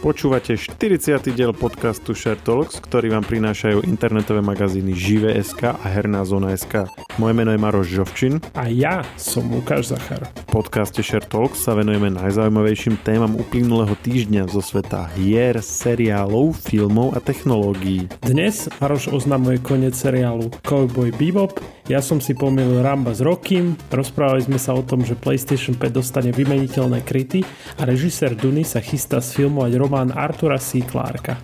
Počúvate 0.00 0.56
40. 0.56 1.20
diel 1.36 1.52
podcastu 1.52 2.16
Share 2.16 2.40
Talks, 2.40 2.80
ktorý 2.80 3.12
vám 3.12 3.20
prinášajú 3.20 3.84
internetové 3.84 4.40
magazíny 4.40 4.96
Žive.sk 4.96 5.76
a 5.76 5.86
Herná 5.92 6.24
zóna.sk. 6.24 6.88
Moje 7.20 7.36
meno 7.36 7.52
je 7.52 7.60
Maroš 7.60 8.00
Žovčin. 8.00 8.40
A 8.56 8.72
ja 8.72 9.04
som 9.20 9.52
Lukáš 9.52 9.92
Zachar. 9.92 10.24
V 10.48 10.56
podcaste 10.56 11.04
Share 11.04 11.28
Talks 11.28 11.60
sa 11.60 11.76
venujeme 11.76 12.08
najzaujímavejším 12.16 12.96
témam 13.04 13.36
uplynulého 13.36 13.92
týždňa 14.00 14.48
zo 14.48 14.64
sveta 14.64 15.04
hier, 15.20 15.60
seriálov, 15.60 16.56
filmov 16.56 17.12
a 17.12 17.20
technológií. 17.20 18.08
Dnes 18.24 18.72
Maroš 18.80 19.12
oznamuje 19.12 19.60
koniec 19.60 19.92
seriálu 19.92 20.48
Cowboy 20.64 21.12
Bebop, 21.12 21.60
ja 21.90 21.98
som 21.98 22.22
si 22.22 22.38
pomýlil 22.38 22.86
Ramba 22.86 23.10
s 23.10 23.18
Rockym, 23.18 23.74
rozprávali 23.90 24.46
sme 24.46 24.62
sa 24.62 24.78
o 24.78 24.82
tom, 24.86 25.02
že 25.02 25.18
PlayStation 25.18 25.74
5 25.74 25.90
dostane 25.90 26.30
vymeniteľné 26.30 27.02
kryty 27.02 27.42
a 27.74 27.82
režisér 27.82 28.38
Duny 28.38 28.62
sa 28.62 28.78
chystá 28.78 29.18
sfilmovať 29.18 29.74
román 29.74 30.14
Artura 30.14 30.62
C. 30.62 30.86
Clarka. 30.86 31.42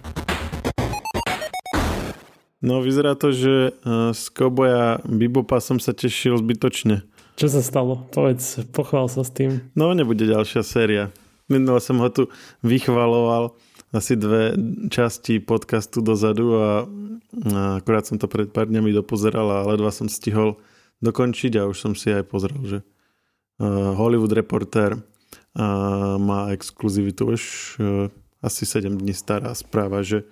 No 2.63 2.79
vyzerá 2.79 3.19
to, 3.19 3.35
že 3.35 3.75
uh, 3.83 4.15
z 4.15 4.23
Cowboya 4.39 5.03
Bibopa 5.03 5.59
som 5.59 5.83
sa 5.83 5.91
tešil 5.91 6.39
zbytočne. 6.39 7.03
Čo 7.35 7.51
sa 7.51 7.59
stalo? 7.59 8.07
Povedz, 8.15 8.63
pochvál 8.71 9.11
sa 9.11 9.27
s 9.27 9.35
tým. 9.35 9.67
No 9.75 9.91
nebude 9.99 10.31
ďalšia 10.31 10.63
séria. 10.63 11.11
Minule 11.51 11.83
som 11.83 11.99
ho 11.99 12.07
tu 12.07 12.31
vychvaloval 12.63 13.59
asi 13.97 14.13
dve 14.21 14.53
časti 14.93 15.41
podcastu 15.41 16.05
dozadu 16.05 16.61
a 16.61 16.85
Akurát 17.77 18.09
som 18.09 18.17
to 18.17 18.31
pred 18.31 18.49
pár 18.49 18.65
dňami 18.71 18.97
dopozeral 18.97 19.45
a 19.53 19.67
ledva 19.69 19.93
som 19.93 20.09
stihol 20.09 20.57
dokončiť 21.05 21.61
a 21.61 21.69
už 21.69 21.77
som 21.77 21.93
si 21.93 22.09
aj 22.09 22.25
pozrel, 22.33 22.57
že 22.65 22.79
Hollywood 23.99 24.33
Reporter 24.33 24.97
má 26.17 26.49
exkluzivitu 26.57 27.37
už 27.37 27.43
asi 28.41 28.63
7 28.65 28.89
dní 28.89 29.13
stará 29.13 29.53
správa, 29.53 30.01
že 30.01 30.25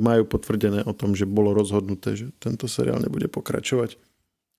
majú 0.00 0.26
potvrdené 0.26 0.82
o 0.82 0.96
tom, 0.96 1.14
že 1.14 1.30
bolo 1.30 1.54
rozhodnuté, 1.54 2.16
že 2.18 2.26
tento 2.42 2.66
seriál 2.66 2.98
nebude 2.98 3.30
pokračovať. 3.30 4.00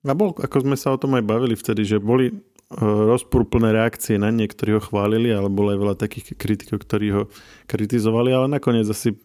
A 0.07 0.13
bol, 0.15 0.31
ako 0.37 0.63
sme 0.63 0.77
sa 0.79 0.95
o 0.95 1.01
tom 1.01 1.17
aj 1.19 1.25
bavili 1.25 1.57
vtedy, 1.57 1.83
že 1.83 1.97
boli 1.99 2.31
rozprúplné 2.79 3.75
reakcie 3.75 4.15
na 4.15 4.31
niektorí 4.31 4.79
ho 4.79 4.81
chválili, 4.81 5.27
ale 5.31 5.51
bolo 5.51 5.75
aj 5.75 5.79
veľa 5.79 5.95
takých 5.99 6.39
kritikov, 6.39 6.83
ktorí 6.83 7.07
ho 7.11 7.23
kritizovali, 7.67 8.31
ale 8.31 8.47
nakoniec 8.47 8.87
asi 8.87 9.19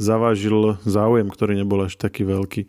zavážil 0.00 0.80
záujem, 0.82 1.30
ktorý 1.30 1.54
nebol 1.60 1.86
až 1.86 1.94
taký 1.94 2.26
veľký. 2.26 2.66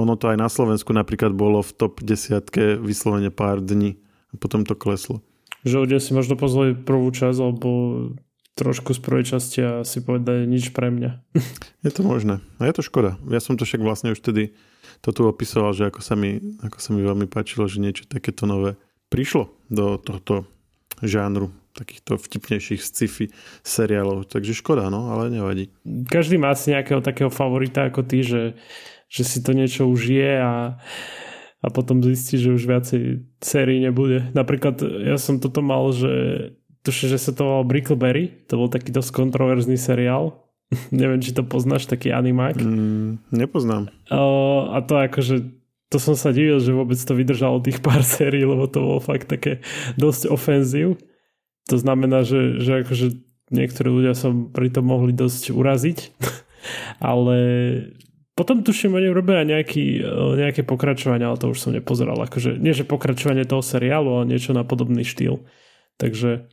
Ono 0.00 0.16
to 0.16 0.32
aj 0.32 0.40
na 0.40 0.48
Slovensku 0.48 0.90
napríklad 0.96 1.36
bolo 1.36 1.60
v 1.60 1.70
top 1.76 2.00
desiatke 2.00 2.80
vyslovene 2.80 3.28
pár 3.28 3.60
dní 3.60 4.00
a 4.32 4.40
potom 4.40 4.64
to 4.64 4.72
kleslo. 4.72 5.20
Že 5.62 5.86
ľudia 5.86 6.00
si 6.00 6.16
možno 6.16 6.34
pozreli 6.34 6.74
prvú 6.74 7.12
časť 7.12 7.38
alebo 7.38 7.68
trošku 8.56 8.96
z 8.96 9.00
prvej 9.00 9.24
časti 9.36 9.58
a 9.62 9.72
si 9.84 10.00
povedali 10.00 10.48
nič 10.48 10.72
pre 10.76 10.92
mňa. 10.92 11.10
Je 11.86 11.90
to 11.92 12.02
možné. 12.04 12.40
A 12.60 12.68
je 12.68 12.74
to 12.76 12.82
škoda. 12.84 13.20
Ja 13.28 13.40
som 13.40 13.56
to 13.56 13.68
však 13.68 13.80
vlastne 13.84 14.12
už 14.12 14.20
vtedy 14.20 14.56
to 15.00 15.12
tu 15.12 15.24
opisoval, 15.24 15.72
že 15.72 15.88
ako 15.88 16.00
sa 16.04 16.16
mi, 16.16 16.40
ako 16.60 16.78
sa 16.80 16.90
mi 16.92 17.00
veľmi 17.04 17.26
páčilo, 17.28 17.68
že 17.68 17.80
niečo 17.80 18.08
takéto 18.08 18.44
nové 18.48 18.80
prišlo 19.12 19.52
do 19.68 20.00
tohto 20.00 20.48
žánru 21.04 21.52
takýchto 21.72 22.20
vtipnejších 22.20 22.80
sci-fi 22.80 23.32
seriálov. 23.64 24.28
Takže 24.28 24.52
škoda, 24.56 24.92
no, 24.92 25.12
ale 25.12 25.32
nevadí. 25.32 25.72
Každý 26.08 26.36
má 26.36 26.52
asi 26.52 26.76
nejakého 26.76 27.00
takého 27.00 27.32
favorita 27.32 27.88
ako 27.88 28.04
ty, 28.04 28.20
že, 28.24 28.56
že 29.08 29.22
si 29.24 29.40
to 29.40 29.56
niečo 29.56 29.88
užije 29.88 30.40
a, 30.40 30.76
a 31.64 31.66
potom 31.72 32.04
zistí, 32.04 32.36
že 32.36 32.52
už 32.52 32.68
viacej 32.68 33.24
sérií 33.40 33.80
nebude. 33.80 34.28
Napríklad 34.36 34.84
ja 34.84 35.16
som 35.16 35.40
toto 35.40 35.64
mal, 35.64 35.88
že 35.96 36.12
tuším, 36.84 37.16
že 37.16 37.18
sa 37.18 37.32
to 37.32 37.42
volal 37.46 37.64
Brickleberry, 37.64 38.44
to 38.46 38.60
bol 38.60 38.68
taký 38.68 38.92
dosť 38.92 39.16
kontroverzný 39.16 39.80
seriál. 39.80 40.44
Neviem, 40.92 41.24
či 41.24 41.32
to 41.32 41.44
poznáš, 41.44 41.88
taký 41.88 42.12
animák. 42.12 42.60
Mm, 42.60 43.32
nepoznám. 43.32 43.88
Uh, 44.12 44.76
a 44.76 44.84
to 44.84 45.00
akože 45.00 45.61
to 45.92 46.00
som 46.00 46.16
sa 46.16 46.32
divil, 46.32 46.56
že 46.56 46.72
vôbec 46.72 46.96
to 46.96 47.12
vydržalo 47.12 47.60
tých 47.60 47.84
pár 47.84 48.00
sérií, 48.00 48.48
lebo 48.48 48.64
to 48.64 48.80
bolo 48.80 49.00
fakt 49.04 49.28
také 49.28 49.60
dosť 50.00 50.32
ofenzív. 50.32 50.96
To 51.68 51.76
znamená, 51.76 52.24
že, 52.24 52.56
že 52.64 52.80
akože 52.80 53.06
niektorí 53.52 53.92
ľudia 53.92 54.16
sa 54.16 54.32
pri 54.32 54.72
tom 54.72 54.88
mohli 54.88 55.12
dosť 55.12 55.52
uraziť, 55.52 55.98
ale 57.12 57.36
potom 58.32 58.64
tuším, 58.64 58.96
oni 58.96 59.12
robia 59.12 59.44
nejaký, 59.44 60.00
e, 60.00 60.40
nejaké 60.40 60.64
pokračovanie, 60.64 61.28
ale 61.28 61.36
to 61.36 61.52
už 61.52 61.60
som 61.60 61.76
nepozeral. 61.76 62.16
Akože, 62.16 62.56
nie, 62.56 62.72
že 62.72 62.88
pokračovanie 62.88 63.44
toho 63.44 63.60
seriálu, 63.60 64.08
ale 64.08 64.32
niečo 64.32 64.56
na 64.56 64.64
podobný 64.64 65.04
štýl. 65.04 65.44
Takže 66.00 66.48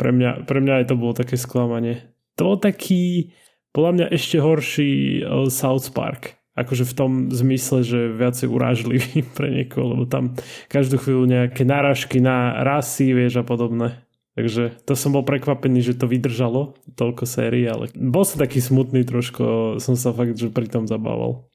pre 0.00 0.10
mňa, 0.16 0.48
pre 0.48 0.64
mňa 0.64 0.80
aj 0.80 0.84
to 0.88 0.94
bolo 0.96 1.12
také 1.12 1.36
sklamanie. 1.36 2.08
To 2.40 2.48
bol 2.48 2.56
taký, 2.56 3.36
podľa 3.76 3.92
mňa 3.92 4.06
ešte 4.16 4.40
horší 4.40 5.20
e, 5.20 5.22
South 5.52 5.92
Park. 5.92 6.39
Akože 6.60 6.84
v 6.84 6.94
tom 6.96 7.10
zmysle, 7.32 7.80
že 7.80 8.12
viacej 8.12 8.46
urážlivý 8.52 9.24
pre 9.36 9.48
niekoho, 9.48 9.96
lebo 9.96 10.04
tam 10.04 10.36
každú 10.68 11.00
chvíľu 11.00 11.24
nejaké 11.24 11.64
náražky 11.64 12.20
na 12.20 12.60
rasy, 12.60 13.16
vieš, 13.16 13.40
a 13.40 13.44
podobné. 13.44 13.96
Takže 14.38 14.78
to 14.86 14.94
som 14.94 15.10
bol 15.12 15.26
prekvapený, 15.26 15.82
že 15.82 15.98
to 15.98 16.06
vydržalo 16.06 16.78
toľko 16.94 17.26
sérií, 17.26 17.66
ale 17.66 17.90
bol 17.98 18.22
som 18.22 18.38
taký 18.38 18.62
smutný 18.62 19.02
trošku, 19.02 19.76
som 19.82 19.98
sa 19.98 20.14
fakt, 20.14 20.38
že 20.38 20.48
pri 20.48 20.70
tom 20.70 20.86
zabával. 20.86 21.50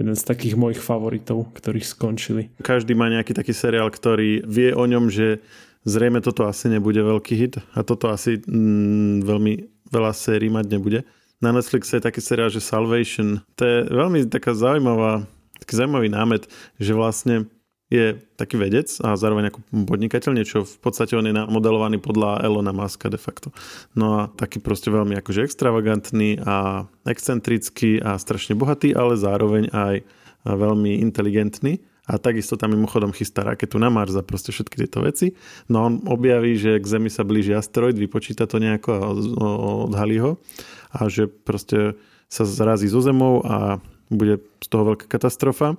Jeden 0.00 0.16
z 0.16 0.24
takých 0.24 0.56
mojich 0.56 0.80
favoritov, 0.80 1.52
ktorí 1.52 1.84
skončili. 1.84 2.48
Každý 2.64 2.96
má 2.96 3.12
nejaký 3.12 3.36
taký 3.36 3.52
seriál, 3.52 3.92
ktorý 3.92 4.40
vie 4.48 4.72
o 4.72 4.88
ňom, 4.88 5.12
že 5.12 5.44
zrejme 5.84 6.24
toto 6.24 6.48
asi 6.48 6.72
nebude 6.72 7.04
veľký 7.04 7.34
hit 7.36 7.54
a 7.76 7.84
toto 7.84 8.08
asi 8.08 8.40
mm, 8.40 9.28
veľmi 9.28 9.52
veľa 9.92 10.12
sérií 10.16 10.48
mať 10.48 10.66
nebude. 10.72 11.04
Na 11.40 11.56
Netflixe 11.56 11.96
je 11.96 12.04
taký 12.04 12.20
seriál, 12.20 12.52
že 12.52 12.60
Salvation. 12.60 13.40
To 13.56 13.62
je 13.64 13.78
veľmi 13.88 14.28
taká 14.28 14.52
zaujímavá, 14.52 15.24
taký 15.56 15.72
zaujímavý 15.72 16.12
námet, 16.12 16.44
že 16.76 16.92
vlastne 16.92 17.48
je 17.90 18.20
taký 18.38 18.54
vedec 18.60 18.86
a 19.02 19.18
zároveň 19.18 19.50
ako 19.50 19.58
podnikateľ, 19.88 20.30
niečo 20.36 20.62
v 20.62 20.76
podstate 20.78 21.18
on 21.18 21.26
je 21.26 21.34
modelovaný 21.34 21.98
podľa 21.98 22.44
Elona 22.46 22.70
Muska 22.70 23.10
de 23.10 23.18
facto. 23.18 23.50
No 23.98 24.20
a 24.20 24.20
taký 24.30 24.62
proste 24.62 24.94
veľmi 24.94 25.18
akože 25.18 25.42
extravagantný 25.42 26.38
a 26.44 26.86
excentrický 27.08 27.98
a 27.98 28.14
strašne 28.20 28.54
bohatý, 28.54 28.94
ale 28.94 29.18
zároveň 29.18 29.74
aj 29.74 30.06
veľmi 30.46 31.02
inteligentný 31.02 31.82
a 32.10 32.18
takisto 32.18 32.58
tam 32.58 32.74
mimochodom 32.74 33.14
chystá 33.14 33.46
raketu 33.46 33.78
na 33.78 33.86
Mars 33.86 34.18
a 34.18 34.26
proste 34.26 34.50
všetky 34.50 34.82
tieto 34.82 35.06
veci. 35.06 35.38
No 35.70 35.86
on 35.86 36.02
objaví, 36.10 36.58
že 36.58 36.82
k 36.82 36.86
Zemi 36.98 37.06
sa 37.06 37.22
blíži 37.22 37.54
asteroid, 37.54 37.94
vypočíta 37.94 38.50
to 38.50 38.58
nejako 38.58 38.90
a 38.90 39.04
odhalí 39.86 40.18
ho 40.18 40.42
a 40.90 41.06
že 41.06 41.30
proste 41.30 41.94
sa 42.26 42.42
zrazí 42.42 42.90
zo 42.90 42.98
Zemou 42.98 43.46
a 43.46 43.78
bude 44.10 44.42
z 44.58 44.66
toho 44.66 44.94
veľká 44.94 45.06
katastrofa 45.06 45.78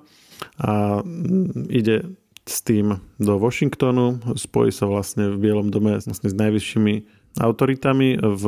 a 0.56 1.04
mm, 1.04 1.68
ide 1.68 2.16
s 2.42 2.58
tým 2.64 2.98
do 3.22 3.38
Washingtonu, 3.38 4.18
spojí 4.34 4.74
sa 4.74 4.88
vlastne 4.88 5.30
v 5.30 5.36
Bielom 5.38 5.70
dome 5.70 6.00
vlastne 6.00 6.26
s 6.26 6.34
najvyššími 6.34 6.94
autoritami 7.38 8.18
v, 8.18 8.44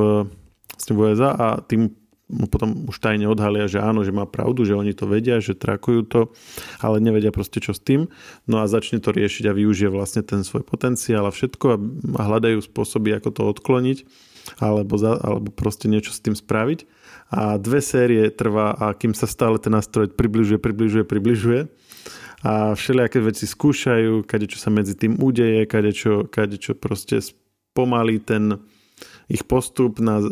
v 0.74 0.96
USA 0.98 1.30
a 1.30 1.48
tým 1.62 1.94
mu 2.28 2.48
potom 2.48 2.88
už 2.88 2.96
tajne 3.00 3.28
odhalia, 3.28 3.68
že 3.68 3.84
áno, 3.84 4.00
že 4.00 4.12
má 4.12 4.24
pravdu, 4.24 4.64
že 4.64 4.72
oni 4.72 4.96
to 4.96 5.04
vedia, 5.04 5.44
že 5.44 5.52
trakujú 5.52 6.00
to, 6.08 6.20
ale 6.80 6.96
nevedia 7.00 7.28
proste 7.28 7.60
čo 7.60 7.76
s 7.76 7.80
tým. 7.80 8.08
No 8.48 8.64
a 8.64 8.70
začne 8.70 9.00
to 9.00 9.12
riešiť 9.12 9.44
a 9.48 9.56
využije 9.56 9.92
vlastne 9.92 10.24
ten 10.24 10.40
svoj 10.40 10.64
potenciál 10.64 11.28
a 11.28 11.34
všetko 11.34 11.66
a 12.16 12.22
hľadajú 12.24 12.64
spôsoby, 12.64 13.12
ako 13.16 13.28
to 13.28 13.42
odkloniť 13.52 13.98
alebo, 14.60 15.00
za, 15.00 15.16
alebo 15.16 15.48
proste 15.52 15.88
niečo 15.88 16.12
s 16.12 16.20
tým 16.20 16.36
spraviť. 16.36 16.84
A 17.32 17.56
dve 17.56 17.80
série 17.80 18.28
trvá 18.28 18.76
a 18.76 18.92
kým 18.92 19.16
sa 19.16 19.24
stále 19.24 19.56
ten 19.56 19.72
nástroj 19.72 20.12
približuje, 20.12 20.60
približuje, 20.60 21.04
približuje 21.04 21.60
a 22.44 22.76
všelijaké 22.76 23.24
veci 23.24 23.48
skúšajú, 23.48 24.28
kade 24.28 24.44
čo 24.44 24.60
sa 24.60 24.68
medzi 24.68 24.92
tým 24.92 25.16
udeje, 25.16 25.64
kade 25.64 25.96
čo, 25.96 26.28
kade 26.28 26.60
čo 26.60 26.76
proste 26.76 27.24
spomalí 27.24 28.20
ten 28.20 28.60
ich 29.28 29.44
postup 29.44 30.00
na, 30.00 30.20
e, 30.20 30.28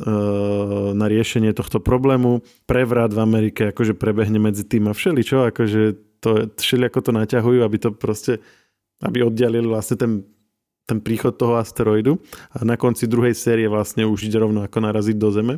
na 0.93 1.07
riešenie 1.09 1.57
tohto 1.57 1.81
problému. 1.81 2.45
Prevrat 2.69 3.13
v 3.13 3.21
Amerike 3.21 3.63
akože 3.73 3.97
prebehne 3.97 4.39
medzi 4.39 4.65
tým 4.65 4.89
a 4.89 4.97
všeličo, 4.97 5.49
akože 5.53 5.81
to, 6.23 6.53
všelijako 6.55 7.01
to 7.03 7.11
naťahujú, 7.13 7.61
aby 7.67 7.77
to 7.83 7.91
proste, 7.91 8.39
aby 9.03 9.27
oddialili 9.27 9.67
vlastne 9.67 9.97
ten, 9.99 10.13
ten 10.87 11.03
príchod 11.03 11.35
toho 11.35 11.59
asteroidu 11.59 12.23
a 12.55 12.63
na 12.63 12.79
konci 12.79 13.11
druhej 13.11 13.35
série 13.35 13.67
vlastne 13.67 14.07
už 14.07 14.31
ide 14.31 14.39
rovno 14.39 14.63
ako 14.63 14.79
naraziť 14.79 15.17
do 15.19 15.29
Zeme 15.35 15.55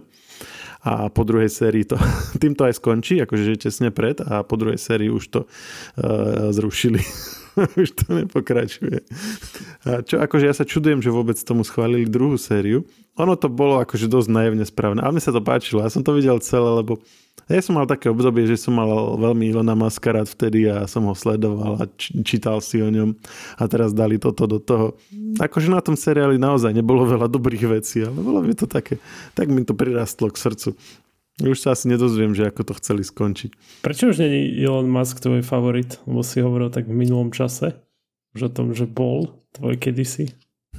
a 0.84 1.08
po 1.08 1.24
druhej 1.24 1.48
sérii 1.48 1.88
to 1.88 1.96
týmto 2.42 2.68
aj 2.68 2.76
skončí, 2.76 3.20
akože 3.24 3.56
tesne 3.56 3.88
pred 3.88 4.20
a 4.20 4.44
po 4.44 4.60
druhej 4.60 4.76
sérii 4.76 5.08
už 5.08 5.24
to 5.32 5.40
uh, 5.44 6.52
zrušili. 6.52 7.00
už 7.80 7.90
to 7.94 8.04
nepokračuje. 8.24 9.04
A 9.86 10.02
čo, 10.02 10.18
akože 10.18 10.44
ja 10.46 10.54
sa 10.54 10.66
čudujem, 10.66 11.00
že 11.00 11.14
vôbec 11.14 11.38
tomu 11.40 11.62
schválili 11.62 12.08
druhú 12.08 12.34
sériu. 12.38 12.82
Ono 13.14 13.38
to 13.38 13.46
bolo 13.46 13.78
akože 13.78 14.10
dosť 14.10 14.28
naivne 14.30 14.66
správne, 14.66 14.98
ale 14.98 15.14
mne 15.14 15.22
sa 15.22 15.30
to 15.30 15.38
páčilo. 15.38 15.86
Ja 15.86 15.90
som 15.92 16.02
to 16.02 16.10
videl 16.14 16.42
celé, 16.42 16.66
lebo 16.82 16.98
ja 17.44 17.60
som 17.60 17.76
mal 17.76 17.84
také 17.84 18.08
obdobie, 18.08 18.48
že 18.48 18.56
som 18.56 18.72
mal 18.72 18.88
veľmi 19.20 19.52
Ilona 19.52 19.76
Maska 19.76 20.16
rád 20.16 20.32
vtedy 20.32 20.64
a 20.64 20.88
som 20.88 21.04
ho 21.04 21.12
sledoval 21.12 21.76
a 21.76 21.84
čítal 22.24 22.64
si 22.64 22.80
o 22.80 22.88
ňom 22.88 23.12
a 23.60 23.62
teraz 23.68 23.92
dali 23.92 24.16
toto 24.16 24.48
do 24.48 24.56
toho. 24.56 24.96
Akože 25.36 25.68
na 25.68 25.84
tom 25.84 25.92
seriáli 25.92 26.40
naozaj 26.40 26.72
nebolo 26.72 27.04
veľa 27.04 27.28
dobrých 27.28 27.64
vecí, 27.68 28.00
ale 28.00 28.16
bolo 28.16 28.40
mi 28.40 28.56
to 28.56 28.64
také, 28.64 28.96
tak 29.36 29.52
mi 29.52 29.60
to 29.60 29.76
prirastlo 29.76 30.32
k 30.32 30.40
srdcu. 30.40 30.72
Už 31.42 31.58
sa 31.58 31.74
asi 31.74 31.90
nedozviem, 31.90 32.30
že 32.30 32.46
ako 32.46 32.62
to 32.70 32.72
chceli 32.78 33.02
skončiť. 33.02 33.82
Prečo 33.82 34.14
už 34.14 34.22
není 34.22 34.54
Elon 34.54 34.86
Musk 34.86 35.18
tvoj 35.18 35.42
favorit? 35.42 35.98
Lebo 36.06 36.22
si 36.22 36.38
hovoril 36.38 36.70
tak 36.70 36.86
v 36.86 36.94
minulom 36.94 37.34
čase, 37.34 37.74
už 38.38 38.46
o 38.46 38.54
tom, 38.54 38.70
že 38.70 38.86
bol 38.86 39.42
tvoj 39.50 39.74
kedysi. 39.82 40.30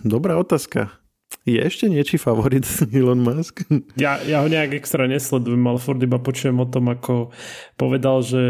Dobrá 0.07 0.39
otázka. 0.39 1.04
Je 1.45 1.61
ešte 1.61 1.85
niečí 1.85 2.17
favorit 2.17 2.65
Elon 2.97 3.21
Musk? 3.21 3.69
Ja, 4.01 4.17
ja 4.25 4.41
ho 4.41 4.49
nejak 4.49 4.81
extra 4.81 5.05
nesledujem, 5.05 5.61
ale 5.61 5.77
Ford 5.77 6.01
iba 6.01 6.17
počujem 6.17 6.57
o 6.57 6.65
tom, 6.65 6.89
ako 6.89 7.29
povedal, 7.77 8.25
že 8.25 8.41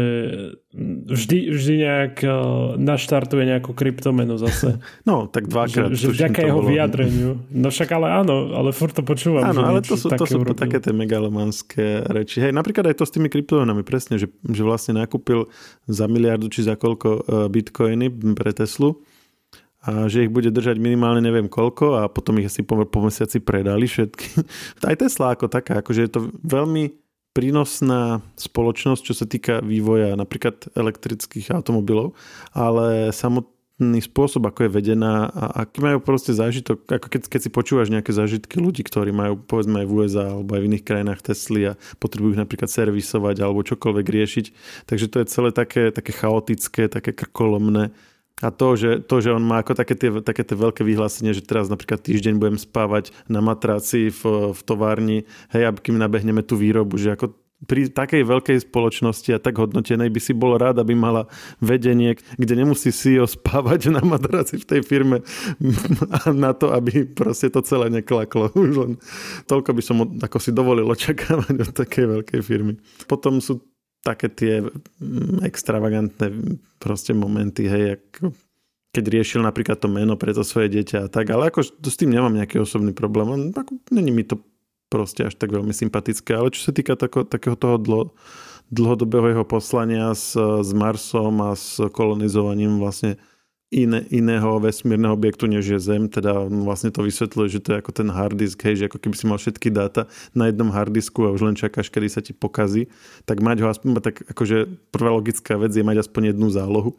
vždy, 1.04 1.52
vždy 1.52 1.74
nejak 1.84 2.14
eh, 2.24 2.32
naštartuje 2.80 3.44
nejakú 3.52 3.76
kryptomenu 3.76 4.40
zase. 4.40 4.80
No, 5.08 5.28
tak 5.28 5.46
dvakrát. 5.46 5.92
Že, 5.92 6.08
že 6.08 6.08
vďaka 6.08 6.40
jeho 6.40 6.60
bolo. 6.64 6.72
vyjadreniu. 6.72 7.30
No 7.52 7.68
však 7.68 7.94
ale 7.94 8.16
áno, 8.16 8.56
ale 8.56 8.72
furt 8.72 8.96
to 8.96 9.04
počúvam. 9.04 9.44
Áno, 9.44 9.62
ale 9.62 9.84
to 9.84 9.94
sú, 9.94 10.08
to 10.10 10.24
sú 10.26 10.40
také 10.56 10.80
tie 10.80 10.90
megalomanské 10.90 12.08
reči. 12.10 12.42
Hej, 12.42 12.56
napríklad 12.56 12.90
aj 12.90 12.96
to 12.96 13.04
s 13.04 13.12
tými 13.12 13.28
kryptomenami, 13.28 13.84
presne, 13.84 14.16
že, 14.16 14.32
že 14.42 14.62
vlastne 14.64 14.98
nakúpil 14.98 15.52
za 15.84 16.08
miliardu 16.08 16.48
či 16.48 16.64
za 16.64 16.80
koľko 16.80 17.08
eh, 17.12 17.22
bitcoiny 17.52 18.08
pre 18.32 18.56
Teslu 18.56 19.04
a 19.86 20.10
že 20.10 20.26
ich 20.26 20.34
bude 20.34 20.50
držať 20.50 20.82
minimálne 20.82 21.22
neviem 21.22 21.46
koľko 21.46 22.02
a 22.02 22.10
potom 22.10 22.42
ich 22.42 22.50
asi 22.50 22.66
po, 22.66 22.82
po 22.82 23.00
mesiaci 23.06 23.38
predali 23.38 23.86
všetky. 23.86 24.42
Aj 24.90 24.98
Tesla 24.98 25.38
ako 25.38 25.46
taká, 25.46 25.78
akože 25.78 26.00
je 26.02 26.10
to 26.10 26.20
veľmi 26.42 26.90
prínosná 27.30 28.24
spoločnosť, 28.40 29.02
čo 29.04 29.14
sa 29.14 29.28
týka 29.28 29.60
vývoja 29.60 30.16
napríklad 30.16 30.72
elektrických 30.72 31.52
automobilov, 31.52 32.16
ale 32.56 33.12
samotný 33.12 34.00
spôsob, 34.00 34.48
ako 34.48 34.64
je 34.64 34.70
vedená 34.72 35.28
a 35.28 35.68
aký 35.68 35.84
majú 35.84 36.00
proste 36.00 36.32
zážitok, 36.32 36.88
ako 36.88 37.06
keď, 37.12 37.22
keď 37.28 37.40
si 37.44 37.50
počúvaš 37.52 37.92
nejaké 37.92 38.08
zážitky 38.16 38.56
ľudí, 38.56 38.80
ktorí 38.88 39.12
majú 39.12 39.36
povedzme 39.36 39.84
aj 39.84 39.86
v 39.86 39.94
USA 40.00 40.32
alebo 40.32 40.56
aj 40.56 40.60
v 40.64 40.68
iných 40.72 40.86
krajinách 40.88 41.20
Tesly 41.20 41.62
a 41.68 41.78
potrebujú 42.00 42.34
ich 42.34 42.40
napríklad 42.40 42.72
servisovať 42.72 43.36
alebo 43.44 43.60
čokoľvek 43.68 44.06
riešiť. 44.08 44.46
Takže 44.88 45.06
to 45.12 45.16
je 45.20 45.26
celé 45.28 45.52
také, 45.52 45.92
také 45.92 46.16
chaotické, 46.16 46.88
také 46.88 47.12
krkolomné 47.12 47.92
a 48.44 48.52
to 48.52 48.76
že, 48.76 49.00
to, 49.08 49.24
že 49.24 49.32
on 49.32 49.40
má 49.40 49.64
ako 49.64 49.72
také 49.72 49.96
tie, 49.96 50.12
také 50.20 50.44
tie 50.44 50.56
veľké 50.56 50.84
vyhlásenie, 50.84 51.32
že 51.32 51.40
teraz 51.40 51.72
napríklad 51.72 52.04
týždeň 52.04 52.36
budem 52.36 52.58
spávať 52.60 53.16
na 53.32 53.40
matráci 53.40 54.12
v, 54.12 54.52
v 54.52 54.60
továrni, 54.60 55.24
hej, 55.56 55.72
aby 55.72 55.78
kým 55.80 55.96
nabehneme 55.96 56.44
tú 56.44 56.60
výrobu, 56.60 57.00
že 57.00 57.16
ako 57.16 57.32
pri 57.64 57.88
takej 57.88 58.28
veľkej 58.28 58.68
spoločnosti 58.68 59.32
a 59.32 59.40
tak 59.40 59.56
hodnotenej 59.56 60.12
by 60.12 60.20
si 60.20 60.36
bol 60.36 60.60
rád, 60.60 60.76
aby 60.76 60.92
mala 60.92 61.24
vedenie, 61.56 62.20
kde 62.36 62.52
nemusí 62.52 62.92
ho 63.16 63.24
spávať 63.24 63.88
na 63.88 64.04
madraci 64.04 64.60
v 64.60 64.68
tej 64.68 64.80
firme 64.84 65.24
na 66.44 66.52
to, 66.52 66.76
aby 66.76 67.08
proste 67.08 67.48
to 67.48 67.64
celé 67.64 67.88
neklaklo. 67.88 68.52
Už 68.52 68.72
len 68.76 68.92
toľko 69.48 69.72
by 69.72 69.82
som 69.82 69.96
ako 70.20 70.36
si 70.36 70.52
dovolil 70.52 70.84
očakávať 70.84 71.56
od 71.56 71.72
takej 71.72 72.04
veľkej 72.20 72.40
firmy. 72.44 72.76
Potom 73.08 73.40
sú 73.40 73.64
také 74.06 74.30
tie 74.30 74.62
mm, 74.62 75.42
extravagantné 75.42 76.30
proste 76.78 77.10
momenty, 77.10 77.66
hej, 77.66 77.98
ako 77.98 78.30
keď 78.94 79.04
riešil 79.12 79.42
napríklad 79.44 79.76
to 79.82 79.90
meno 79.90 80.14
pre 80.16 80.32
to 80.32 80.46
svoje 80.46 80.72
dieťa 80.72 81.10
a 81.10 81.12
tak, 81.12 81.28
ale 81.28 81.50
ako 81.50 81.60
s 81.66 81.96
tým 81.98 82.14
nemám 82.14 82.32
nejaký 82.32 82.62
osobný 82.62 82.94
problém. 82.96 83.52
Ako, 83.52 83.76
není 83.90 84.08
mi 84.08 84.24
to 84.24 84.40
proste 84.88 85.28
až 85.28 85.34
tak 85.36 85.52
veľmi 85.52 85.74
sympatické, 85.74 86.32
ale 86.32 86.54
čo 86.54 86.70
sa 86.70 86.72
týka 86.72 86.96
tako, 86.96 87.26
takého 87.28 87.58
toho 87.58 87.76
dlo, 87.76 88.00
dlhodobého 88.72 89.36
jeho 89.36 89.44
poslania 89.44 90.16
s, 90.16 90.32
s 90.38 90.70
Marsom 90.72 91.42
a 91.44 91.52
s 91.52 91.76
kolonizovaním 91.92 92.80
vlastne 92.80 93.20
iné, 93.70 94.06
iného 94.14 94.62
vesmírneho 94.62 95.14
objektu, 95.14 95.50
než 95.50 95.66
je 95.66 95.78
Zem. 95.82 96.06
Teda 96.06 96.46
vlastne 96.46 96.94
to 96.94 97.02
vysvetľuje, 97.02 97.48
že 97.50 97.60
to 97.62 97.68
je 97.74 97.80
ako 97.82 97.92
ten 97.92 98.08
hard 98.10 98.38
disk, 98.38 98.62
hej, 98.62 98.82
že 98.82 98.86
ako 98.86 98.98
keby 99.02 99.14
si 99.18 99.24
mal 99.26 99.38
všetky 99.38 99.68
dáta 99.74 100.06
na 100.32 100.46
jednom 100.46 100.70
hard 100.70 100.94
disku 100.94 101.26
a 101.26 101.34
už 101.34 101.42
len 101.42 101.56
čakáš, 101.58 101.90
kedy 101.90 102.08
sa 102.10 102.20
ti 102.22 102.30
pokazí. 102.30 102.86
Tak 103.26 103.42
mať 103.42 103.66
ho 103.66 103.68
aspoň, 103.70 103.88
tak 104.02 104.22
akože 104.26 104.90
prvá 104.94 105.10
logická 105.10 105.58
vec 105.58 105.74
je 105.74 105.82
mať 105.82 106.06
aspoň 106.06 106.34
jednu 106.34 106.46
zálohu. 106.50 106.94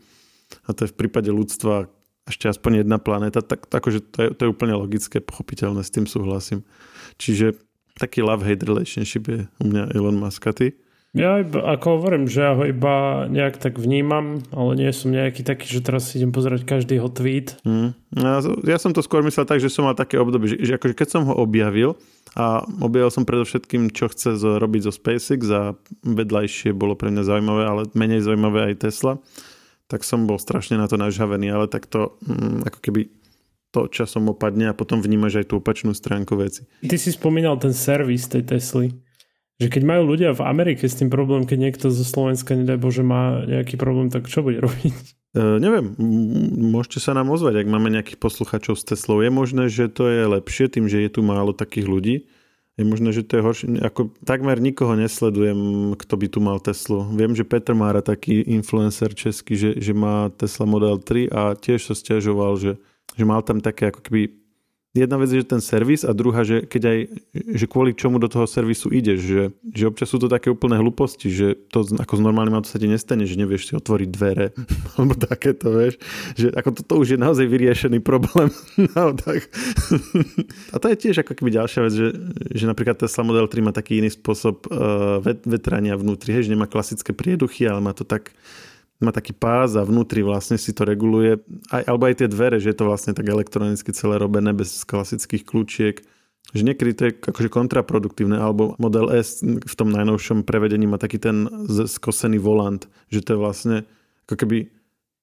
A 0.67 0.75
to 0.75 0.87
je 0.87 0.91
v 0.91 0.97
prípade 0.99 1.27
ľudstva 1.31 1.91
ešte 2.27 2.51
aspoň 2.51 2.83
jedna 2.83 2.99
planéta, 2.99 3.39
tak 3.39 3.71
akože 3.71 4.03
to 4.03 4.17
je, 4.19 4.29
to 4.35 4.41
je 4.43 4.51
úplne 4.51 4.75
logické, 4.75 5.23
pochopiteľné, 5.23 5.79
s 5.79 5.95
tým 5.95 6.03
súhlasím. 6.03 6.67
Čiže 7.15 7.55
taký 7.95 8.19
love-hate 8.19 8.67
relationship 8.67 9.31
je 9.31 9.47
u 9.47 9.63
mňa 9.63 9.95
Elon 9.95 10.19
Musk 10.19 10.43
a 10.43 10.51
ty? 10.51 10.75
Ja 11.17 11.41
iba, 11.41 11.65
ako 11.65 11.97
hovorím, 11.97 12.29
že 12.29 12.45
ja 12.45 12.53
ho 12.53 12.63
iba 12.63 13.25
nejak 13.25 13.57
tak 13.57 13.81
vnímam, 13.81 14.45
ale 14.53 14.77
nie 14.77 14.91
som 14.93 15.09
nejaký 15.09 15.41
taký, 15.41 15.65
že 15.65 15.81
teraz 15.81 16.13
idem 16.13 16.29
pozerať 16.29 16.63
každý 16.63 17.01
jeho 17.01 17.09
tweet. 17.09 17.57
Mm. 17.65 17.97
Ja, 18.13 18.39
ja 18.45 18.77
som 18.77 18.93
to 18.93 19.01
skôr 19.01 19.25
myslel 19.25 19.49
tak, 19.49 19.57
že 19.57 19.73
som 19.73 19.89
mal 19.89 19.97
také 19.97 20.21
obdobie, 20.21 20.53
že, 20.53 20.57
že 20.61 20.71
akože 20.77 20.93
keď 20.93 21.07
som 21.09 21.25
ho 21.25 21.33
objavil 21.33 21.97
a 22.37 22.61
objavil 22.85 23.09
som 23.09 23.25
predovšetkým, 23.25 23.89
čo 23.89 24.13
chce 24.13 24.37
robiť 24.37 24.81
zo 24.85 24.93
SpaceX 24.93 25.41
a 25.49 25.73
vedľajšie 26.05 26.77
bolo 26.77 26.93
pre 26.93 27.09
mňa 27.09 27.23
zaujímavé, 27.25 27.63
ale 27.65 27.81
menej 27.97 28.21
zaujímavé 28.21 28.71
aj 28.71 28.85
Tesla, 28.85 29.17
tak 29.89 30.05
som 30.05 30.29
bol 30.29 30.37
strašne 30.37 30.77
na 30.77 30.85
to 30.85 31.01
nažhavený, 31.01 31.49
ale 31.49 31.65
tak 31.65 31.89
to 31.89 32.13
mm, 32.29 32.69
ako 32.69 32.79
keby 32.83 33.01
to 33.73 33.89
časom 33.91 34.31
opadne 34.31 34.71
a 34.71 34.77
potom 34.77 35.03
vnímaš 35.03 35.43
aj 35.43 35.45
tú 35.51 35.59
opačnú 35.59 35.91
stránku 35.91 36.37
veci. 36.39 36.63
Ty 36.85 36.95
si 36.95 37.11
spomínal 37.11 37.59
ten 37.59 37.75
servis 37.75 38.29
tej 38.29 38.47
Tesly 38.47 39.06
že 39.57 39.67
keď 39.73 39.83
majú 39.83 40.13
ľudia 40.13 40.37
v 40.37 40.45
Amerike 40.45 40.85
s 40.85 40.97
tým 41.01 41.09
problém, 41.09 41.49
keď 41.49 41.57
niekto 41.57 41.85
zo 41.89 42.05
Slovenska, 42.05 42.53
nedaj 42.53 42.77
Bože, 42.77 43.01
má 43.01 43.41
nejaký 43.41 43.73
problém, 43.73 44.13
tak 44.13 44.29
čo 44.29 44.45
bude 44.45 44.61
robiť? 44.61 45.17
Uh, 45.37 45.57
neviem, 45.57 45.97
môžete 46.73 47.01
sa 47.01 47.17
nám 47.17 47.33
ozvať, 47.33 47.61
ak 47.61 47.67
máme 47.69 47.89
nejakých 47.93 48.21
posluchačov 48.21 48.77
z 48.77 48.93
Teslou. 48.93 49.21
Je 49.25 49.33
možné, 49.33 49.69
že 49.69 49.89
to 49.89 50.09
je 50.09 50.29
lepšie 50.29 50.69
tým, 50.69 50.85
že 50.85 51.01
je 51.01 51.09
tu 51.09 51.21
málo 51.25 51.57
takých 51.57 51.89
ľudí. 51.89 52.15
Je 52.77 52.85
možné, 52.85 53.09
že 53.09 53.25
to 53.25 53.41
je 53.41 53.45
horšie. 53.45 53.67
Ako, 53.81 54.13
takmer 54.21 54.61
nikoho 54.61 54.93
nesledujem, 54.93 55.93
kto 55.97 56.13
by 56.13 56.27
tu 56.29 56.39
mal 56.45 56.61
Teslu. 56.61 57.09
Viem, 57.09 57.33
že 57.33 57.41
Petr 57.41 57.73
Mára, 57.73 58.05
taký 58.05 58.45
influencer 58.45 59.17
český, 59.17 59.57
že, 59.57 59.81
že 59.81 59.97
má 59.97 60.29
Tesla 60.29 60.69
Model 60.69 61.01
3 61.01 61.33
a 61.33 61.57
tiež 61.57 61.89
sa 61.89 61.97
stiažoval, 61.97 62.61
že, 62.61 62.77
že 63.17 63.23
mal 63.25 63.41
tam 63.41 63.65
také 63.65 63.89
ako 63.89 64.05
keby 64.05 64.29
jedna 64.97 65.17
vec 65.21 65.29
je 65.29 65.45
ten 65.45 65.61
servis 65.61 66.01
a 66.01 66.11
druhá, 66.11 66.41
že 66.41 66.65
keď 66.65 66.81
aj, 66.89 66.99
že 67.53 67.65
kvôli 67.69 67.93
čomu 67.93 68.17
do 68.17 68.25
toho 68.25 68.49
servisu 68.49 68.89
ideš, 68.89 69.19
že, 69.21 69.43
že 69.73 69.83
občas 69.85 70.09
sú 70.09 70.17
to 70.17 70.25
také 70.25 70.49
úplné 70.49 70.79
hlúposti, 70.81 71.29
že 71.29 71.53
to 71.69 71.85
ako 71.97 72.13
s 72.17 72.21
normálnym 72.21 72.57
autom 72.57 72.69
sa 72.69 72.81
ti 72.81 72.89
nestane, 72.89 73.29
že 73.29 73.37
nevieš 73.37 73.69
si 73.69 73.73
otvoriť 73.77 74.09
dvere, 74.09 74.51
alebo 74.97 75.13
takéto, 75.13 75.69
vieš, 75.71 76.01
že 76.33 76.49
ako 76.51 76.69
toto 76.83 76.93
už 76.99 77.15
je 77.15 77.19
naozaj 77.19 77.45
vyriešený 77.45 77.99
problém 78.01 78.49
na 78.93 79.11
autách. 79.13 79.45
a 80.73 80.75
to 80.81 80.85
je 80.89 80.97
tiež 80.97 81.21
ako 81.21 81.33
keby 81.37 81.49
ďalšia 81.53 81.81
vec, 81.85 81.93
že, 81.93 82.07
že 82.51 82.65
napríklad 82.65 82.97
Tesla 82.97 83.23
Model 83.23 83.45
3 83.45 83.67
má 83.67 83.71
taký 83.71 84.01
iný 84.01 84.09
spôsob 84.11 84.67
uh, 84.67 85.21
vetrania 85.45 85.93
vnútri, 85.93 86.33
hej, 86.33 86.49
že 86.49 86.53
nemá 86.53 86.65
klasické 86.65 87.13
prieduchy, 87.13 87.69
ale 87.69 87.79
má 87.79 87.93
to 87.93 88.03
tak 88.03 88.33
má 88.97 89.13
taký 89.13 89.33
pás 89.33 89.77
a 89.77 89.85
vnútri 89.85 90.25
vlastne 90.25 90.57
si 90.57 90.73
to 90.73 90.81
reguluje, 90.81 91.37
aj, 91.69 91.83
alebo 91.85 92.09
aj 92.09 92.15
tie 92.25 92.29
dvere, 92.29 92.57
že 92.57 92.73
je 92.73 92.77
to 92.81 92.89
vlastne 92.89 93.13
tak 93.13 93.29
elektronicky 93.29 93.93
celé 93.93 94.17
robené 94.17 94.57
bez 94.57 94.81
klasických 94.89 95.45
kľúčiek, 95.45 96.01
že 96.55 96.61
niekedy 96.63 96.91
to 96.95 97.01
je 97.05 97.11
akože 97.29 97.49
kontraproduktívne, 97.51 98.39
alebo 98.39 98.73
model 98.81 99.13
S 99.13 99.43
v 99.43 99.75
tom 99.77 99.93
najnovšom 99.93 100.47
prevedení 100.47 100.89
má 100.89 100.97
taký 100.97 101.21
ten 101.21 101.45
skosený 101.69 102.41
volant, 102.41 102.89
že 103.13 103.21
to 103.21 103.37
je 103.37 103.39
vlastne 103.39 103.75
ako 104.25 104.35
keby 104.43 104.57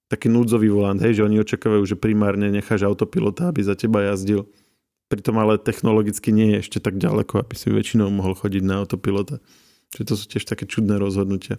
taký 0.07 0.31
núdzový 0.31 0.71
volant, 0.71 1.01
hej, 1.01 1.19
že 1.19 1.27
oni 1.27 1.43
očakávajú, 1.43 1.83
že 1.89 1.97
primárne 1.99 2.53
necháš 2.53 2.87
autopilota, 2.87 3.51
aby 3.51 3.65
za 3.65 3.75
teba 3.75 4.05
jazdil. 4.05 4.47
Pritom 5.11 5.35
ale 5.41 5.59
technologicky 5.59 6.31
nie 6.31 6.55
je 6.55 6.63
ešte 6.63 6.79
tak 6.79 7.01
ďaleko, 7.01 7.43
aby 7.43 7.55
si 7.57 7.73
väčšinou 7.73 8.13
mohol 8.13 8.37
chodiť 8.37 8.63
na 8.63 8.85
autopilota. 8.85 9.41
Čiže 9.97 10.05
to 10.07 10.15
sú 10.15 10.25
tiež 10.29 10.45
také 10.45 10.69
čudné 10.69 11.01
rozhodnutia 11.01 11.59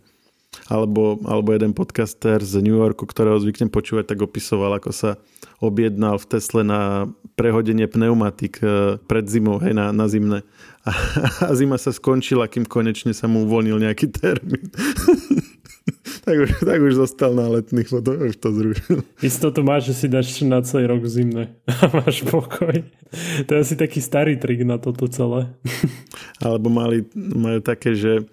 alebo, 0.67 1.21
alebo 1.25 1.53
jeden 1.53 1.75
podcaster 1.75 2.41
z 2.41 2.61
New 2.61 2.77
Yorku, 2.77 3.05
ktorého 3.05 3.39
zvyknem 3.39 3.69
počúvať, 3.69 4.15
tak 4.15 4.25
opisoval, 4.25 4.77
ako 4.77 4.91
sa 4.91 5.11
objednal 5.63 6.19
v 6.19 6.25
Tesle 6.25 6.63
na 6.63 7.09
prehodenie 7.35 7.87
pneumatik 7.87 8.59
e, 8.63 8.97
pred 8.99 9.25
zimou, 9.27 9.59
hej, 9.59 9.75
na, 9.75 9.91
na 9.91 10.07
zimné. 10.07 10.43
A, 10.87 10.91
a 11.47 11.51
zima 11.55 11.79
sa 11.79 11.91
skončila, 11.91 12.47
kým 12.47 12.67
konečne 12.67 13.11
sa 13.11 13.27
mu 13.27 13.47
uvoľnil 13.47 13.83
nejaký 13.83 14.07
termín. 14.11 14.71
tak, 16.25 16.35
už, 16.41 16.49
tak 16.63 16.79
už 16.81 16.93
zostal 16.95 17.31
na 17.35 17.47
letných, 17.51 17.89
potom 17.91 18.17
už 18.17 18.35
to 18.39 18.49
zrušil. 18.51 18.99
Istotu 19.21 19.61
máš, 19.61 19.91
že 19.91 19.93
si 19.93 20.07
dáš 20.07 20.31
na 20.41 20.63
celý 20.63 20.89
rok 20.89 21.03
zimné 21.05 21.55
a 21.81 21.91
máš 21.91 22.23
pokoj. 22.25 22.83
To 23.45 23.49
je 23.55 23.59
asi 23.59 23.75
taký 23.75 23.99
starý 23.99 24.35
trik 24.39 24.63
na 24.63 24.81
toto 24.81 25.07
celé. 25.07 25.51
Alebo 26.39 26.67
mali, 26.71 27.05
majú 27.15 27.59
také, 27.61 27.95
že 27.95 28.25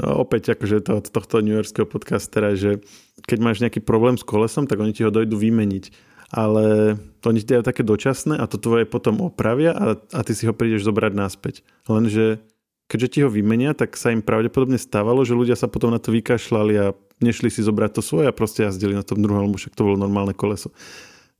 opäť 0.00 0.56
akože 0.56 0.84
to 0.84 1.00
od 1.00 1.06
tohto 1.08 1.40
New 1.40 1.56
Yorkského 1.56 1.88
podcastera, 1.88 2.52
že 2.52 2.84
keď 3.24 3.38
máš 3.40 3.58
nejaký 3.64 3.80
problém 3.80 4.20
s 4.20 4.24
kolesom, 4.24 4.68
tak 4.68 4.80
oni 4.80 4.92
ti 4.92 5.04
ho 5.04 5.14
dojdu 5.14 5.36
vymeniť. 5.36 6.14
Ale 6.34 6.98
to 7.22 7.30
oni 7.30 7.38
ti 7.38 7.54
dajú 7.54 7.62
také 7.62 7.86
dočasné 7.86 8.34
a 8.34 8.50
to 8.50 8.58
tvoje 8.58 8.82
potom 8.82 9.22
opravia 9.22 9.70
a, 9.70 9.94
a 9.94 10.20
ty 10.26 10.34
si 10.34 10.44
ho 10.44 10.52
prídeš 10.52 10.82
zobrať 10.82 11.12
naspäť. 11.14 11.62
Lenže 11.86 12.42
keďže 12.90 13.08
ti 13.08 13.18
ho 13.22 13.30
vymenia, 13.30 13.78
tak 13.78 13.94
sa 13.94 14.10
im 14.10 14.26
pravdepodobne 14.26 14.78
stávalo, 14.78 15.22
že 15.22 15.38
ľudia 15.38 15.54
sa 15.54 15.70
potom 15.70 15.94
na 15.94 16.02
to 16.02 16.10
vykašľali 16.10 16.74
a 16.82 16.86
nešli 17.22 17.48
si 17.48 17.62
zobrať 17.62 17.98
to 17.98 18.02
svoje 18.02 18.26
a 18.26 18.34
proste 18.34 18.66
jazdili 18.66 18.98
na 18.98 19.06
tom 19.06 19.22
druhom, 19.22 19.54
však 19.54 19.74
to 19.74 19.86
bolo 19.86 19.96
normálne 19.96 20.34
koleso 20.34 20.74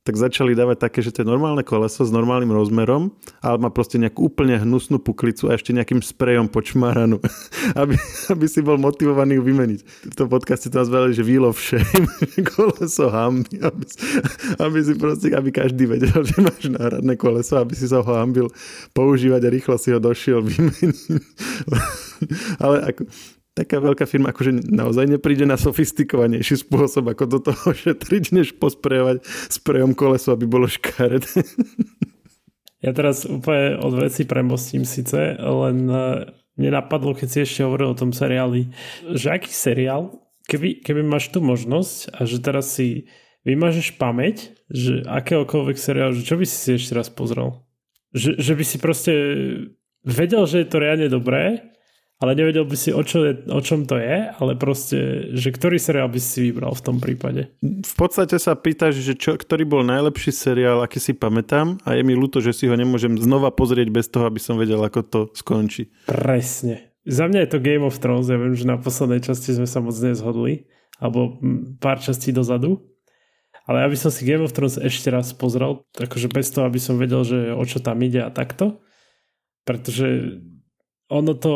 tak 0.07 0.15
začali 0.15 0.55
dávať 0.55 0.87
také, 0.87 1.03
že 1.03 1.11
to 1.11 1.21
je 1.21 1.27
normálne 1.27 1.67
koleso 1.67 2.07
s 2.07 2.15
normálnym 2.15 2.55
rozmerom, 2.55 3.11
ale 3.43 3.59
má 3.59 3.67
proste 3.67 3.99
nejakú 3.99 4.31
úplne 4.31 4.55
hnusnú 4.55 5.03
puklicu 5.03 5.51
a 5.51 5.59
ešte 5.59 5.75
nejakým 5.75 5.99
sprejom 5.99 6.47
počmaranu, 6.47 7.19
aby, 7.81 7.99
aby 8.31 8.45
si 8.47 8.63
bol 8.63 8.79
motivovaný 8.79 9.35
ju 9.35 9.43
vymeniť. 9.43 9.79
V 10.07 10.15
tom 10.15 10.31
podcaste 10.31 10.71
to 10.71 10.79
nazvali, 10.79 11.11
že 11.11 11.27
wheel 11.27 11.43
of 11.43 11.59
koleso 12.55 13.11
hamby, 13.11 13.59
aby, 13.59 13.83
aby 14.63 14.77
si 14.79 14.93
proste, 14.95 15.35
aby 15.35 15.51
každý 15.51 15.83
vedel, 15.91 16.23
že 16.31 16.39
máš 16.39 16.71
náhradné 16.71 17.19
koleso, 17.19 17.59
aby 17.59 17.75
si 17.75 17.91
sa 17.91 17.99
ho 17.99 18.13
hambil 18.15 18.47
používať 18.95 19.43
a 19.43 19.51
rýchlo 19.51 19.75
si 19.75 19.91
ho 19.91 19.99
došiel 19.99 20.39
vymeniť. 20.39 21.19
ale 22.63 22.95
ako, 22.95 23.01
taká 23.57 23.81
veľká 23.81 24.05
firma 24.05 24.29
akože 24.29 24.69
naozaj 24.69 25.17
nepríde 25.17 25.49
na 25.49 25.57
sofistikovanejší 25.57 26.61
spôsob, 26.61 27.09
ako 27.09 27.23
do 27.25 27.39
toho 27.41 27.73
šetriť, 27.81 28.23
než 28.37 28.47
posprejovať 28.61 29.25
sprejom 29.49 29.97
koleso, 29.97 30.37
aby 30.37 30.45
bolo 30.45 30.69
škaredé. 30.69 31.25
Ja 32.77 32.93
teraz 32.93 33.25
úplne 33.25 33.81
od 33.81 33.89
veci 33.97 34.21
premostím 34.29 34.85
síce, 34.85 35.33
len 35.41 35.89
e, 35.89 36.29
mne 36.61 36.77
napadlo, 36.77 37.17
keď 37.17 37.27
si 37.27 37.39
ešte 37.41 37.65
hovoril 37.65 37.89
o 37.89 37.97
tom 37.97 38.13
seriáli, 38.13 38.69
že 39.17 39.33
aký 39.33 39.49
seriál, 39.49 40.21
keby, 40.45 40.85
keby 40.85 41.01
máš 41.01 41.33
tú 41.33 41.41
možnosť 41.41 42.13
a 42.13 42.29
že 42.29 42.37
teraz 42.37 42.77
si 42.77 43.09
vymažeš 43.49 43.97
pamäť, 43.97 44.53
že 44.69 45.01
akéhokoľvek 45.09 45.73
seriálu, 45.73 46.21
že 46.21 46.29
čo 46.29 46.37
by 46.37 46.45
si 46.45 46.53
si 46.53 46.69
ešte 46.77 46.93
raz 46.93 47.09
pozrel? 47.09 47.65
Že, 48.13 48.45
že 48.45 48.53
by 48.53 48.63
si 48.69 48.77
proste 48.77 49.13
vedel, 50.05 50.45
že 50.45 50.61
je 50.61 50.67
to 50.69 50.77
reálne 50.77 51.09
dobré 51.09 51.73
ale 52.17 52.33
nevedel 52.33 52.65
by 52.65 52.73
si, 52.73 52.89
o, 52.89 53.01
čo 53.05 53.29
je, 53.29 53.45
o 53.45 53.61
čom 53.61 53.85
to 53.85 53.93
je, 54.01 54.33
ale 54.33 54.57
proste, 54.57 55.29
že 55.37 55.53
ktorý 55.53 55.77
seriál 55.77 56.09
by 56.09 56.17
si 56.17 56.49
vybral 56.49 56.73
v 56.73 56.81
tom 56.81 56.97
prípade? 56.97 57.53
V 57.61 57.93
podstate 57.93 58.41
sa 58.41 58.57
pýtaš, 58.57 58.97
že 59.05 59.13
čo, 59.13 59.37
ktorý 59.37 59.69
bol 59.69 59.85
najlepší 59.85 60.33
seriál, 60.33 60.81
aký 60.81 60.97
si 60.97 61.13
pamätám 61.13 61.77
a 61.85 61.93
je 61.93 62.01
mi 62.01 62.17
ľúto, 62.17 62.41
že 62.41 62.57
si 62.57 62.65
ho 62.65 62.73
nemôžem 62.73 63.13
znova 63.21 63.53
pozrieť 63.53 63.93
bez 63.93 64.09
toho, 64.09 64.25
aby 64.25 64.41
som 64.41 64.57
vedel, 64.57 64.81
ako 64.81 64.99
to 65.05 65.19
skončí. 65.37 65.93
Presne. 66.09 66.89
Za 67.05 67.29
mňa 67.29 67.45
je 67.45 67.51
to 67.53 67.61
Game 67.61 67.85
of 67.85 68.01
Thrones, 68.01 68.27
ja 68.27 68.41
viem, 68.41 68.57
že 68.57 68.65
na 68.65 68.81
poslednej 68.81 69.21
časti 69.21 69.53
sme 69.53 69.69
sa 69.69 69.77
moc 69.79 69.93
nezhodli, 69.93 70.65
alebo 70.97 71.37
pár 71.77 72.01
častí 72.01 72.33
dozadu, 72.33 72.81
ale 73.69 73.85
aby 73.85 73.93
som 73.93 74.09
si 74.09 74.25
Game 74.25 74.41
of 74.41 74.57
Thrones 74.57 74.81
ešte 74.81 75.13
raz 75.13 75.37
pozrel, 75.37 75.85
akože 75.93 76.33
bez 76.33 76.49
toho, 76.49 76.65
aby 76.65 76.81
som 76.81 76.97
vedel, 76.97 77.21
že 77.21 77.53
o 77.53 77.61
čo 77.61 77.77
tam 77.77 78.01
ide 78.01 78.25
a 78.25 78.33
takto, 78.33 78.81
pretože 79.67 80.39
ono 81.07 81.33
to, 81.39 81.53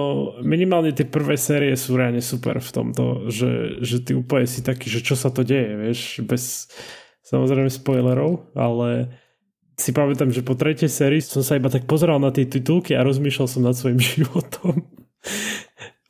minimálne 0.47 0.95
tie 0.95 1.03
prvé 1.03 1.35
série 1.35 1.75
sú 1.75 1.99
reálne 1.99 2.23
super 2.23 2.63
v 2.63 2.71
tomto, 2.71 3.27
že, 3.27 3.83
že 3.83 3.99
ty 3.99 4.15
úplne 4.15 4.47
si 4.47 4.63
taký, 4.63 4.87
že 4.87 5.03
čo 5.03 5.19
sa 5.19 5.27
to 5.27 5.43
deje, 5.43 5.75
vieš, 5.75 5.99
bez 6.23 6.71
samozrejme 7.27 7.67
spoilerov, 7.67 8.47
ale 8.55 9.11
si 9.75 9.91
pamätám, 9.91 10.31
že 10.31 10.45
po 10.45 10.55
tretej 10.55 10.87
sérii 10.87 11.19
som 11.19 11.43
sa 11.43 11.59
iba 11.59 11.67
tak 11.67 11.83
pozeral 11.83 12.23
na 12.23 12.31
tie 12.31 12.47
titulky 12.47 12.95
a 12.95 13.03
rozmýšľal 13.03 13.47
som 13.51 13.63
nad 13.67 13.75
svojim 13.75 13.99
životom. 14.15 14.87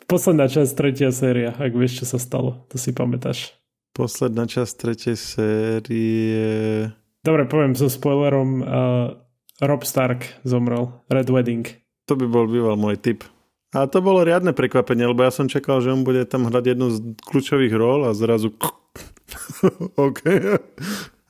Posledná 0.05 0.45
časť 0.45 0.71
tretia 0.77 1.10
séria, 1.10 1.55
ak 1.57 1.74
vieš, 1.74 2.03
čo 2.03 2.05
sa 2.05 2.19
stalo, 2.21 2.67
to 2.69 2.77
si 2.77 2.93
pamätáš. 2.93 3.57
Posledná 3.91 4.45
časť 4.45 4.74
tretej 4.77 5.17
série... 5.17 6.93
Dobre, 7.21 7.43
poviem 7.45 7.77
so 7.77 7.91
spoilerom. 7.91 8.50
Uh, 8.63 9.19
Rob 9.62 9.86
Stark 9.86 10.25
zomrel. 10.41 10.89
Red 11.12 11.29
Wedding. 11.29 11.80
To 12.11 12.19
by 12.19 12.27
bol 12.27 12.43
býval 12.43 12.75
môj 12.75 12.99
typ. 12.99 13.23
A 13.71 13.87
to 13.87 14.03
bolo 14.03 14.27
riadne 14.27 14.51
prekvapenie, 14.51 15.07
lebo 15.07 15.23
ja 15.23 15.31
som 15.31 15.47
čakal, 15.47 15.79
že 15.79 15.95
on 15.95 16.03
bude 16.03 16.27
tam 16.27 16.43
hrať 16.43 16.75
jednu 16.75 16.91
z 16.91 17.15
kľúčových 17.23 17.71
rol 17.71 18.03
a 18.03 18.11
zrazu... 18.11 18.51
OK. 19.95 20.19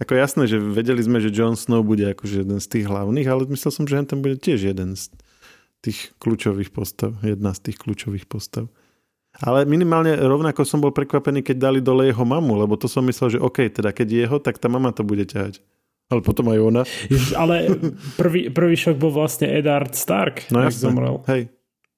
Ako 0.01 0.13
jasné, 0.17 0.49
že 0.49 0.57
vedeli 0.57 1.05
sme, 1.05 1.21
že 1.21 1.29
Jon 1.29 1.53
Snow 1.53 1.85
bude 1.85 2.01
akože 2.01 2.41
jeden 2.41 2.57
z 2.57 2.65
tých 2.65 2.89
hlavných, 2.89 3.29
ale 3.29 3.45
myslel 3.53 3.69
som, 3.69 3.85
že 3.85 4.01
tam 4.09 4.25
bude 4.25 4.41
tiež 4.41 4.73
jeden 4.73 4.97
z 4.97 5.13
tých 5.85 6.17
kľúčových 6.17 6.73
postav. 6.73 7.13
Jedna 7.21 7.53
z 7.53 7.69
tých 7.69 7.77
kľúčových 7.77 8.25
postav. 8.25 8.65
Ale 9.37 9.69
minimálne 9.69 10.17
rovnako 10.17 10.65
som 10.65 10.81
bol 10.81 10.89
prekvapený, 10.89 11.45
keď 11.45 11.69
dali 11.69 11.77
dole 11.77 12.09
jeho 12.09 12.25
mamu, 12.25 12.57
lebo 12.57 12.73
to 12.73 12.89
som 12.89 13.05
myslel, 13.05 13.37
že 13.37 13.39
OK, 13.39 13.69
teda 13.69 13.93
keď 13.93 14.07
jeho, 14.09 14.37
tak 14.41 14.57
tá 14.57 14.65
mama 14.65 14.89
to 14.89 15.05
bude 15.05 15.29
ťahať. 15.29 15.61
Ale 16.11 16.19
potom 16.19 16.51
aj 16.51 16.59
ona. 16.59 16.81
Ježiš, 17.07 17.31
ale 17.39 17.71
prvý, 18.19 18.51
prvý 18.51 18.75
šok 18.75 18.99
bol 18.99 19.15
vlastne 19.15 19.47
Edard 19.47 19.95
Stark, 19.95 20.51
no 20.51 20.67
jasne, 20.67 20.91
zomrel. 20.91 21.23
Hej. 21.31 21.47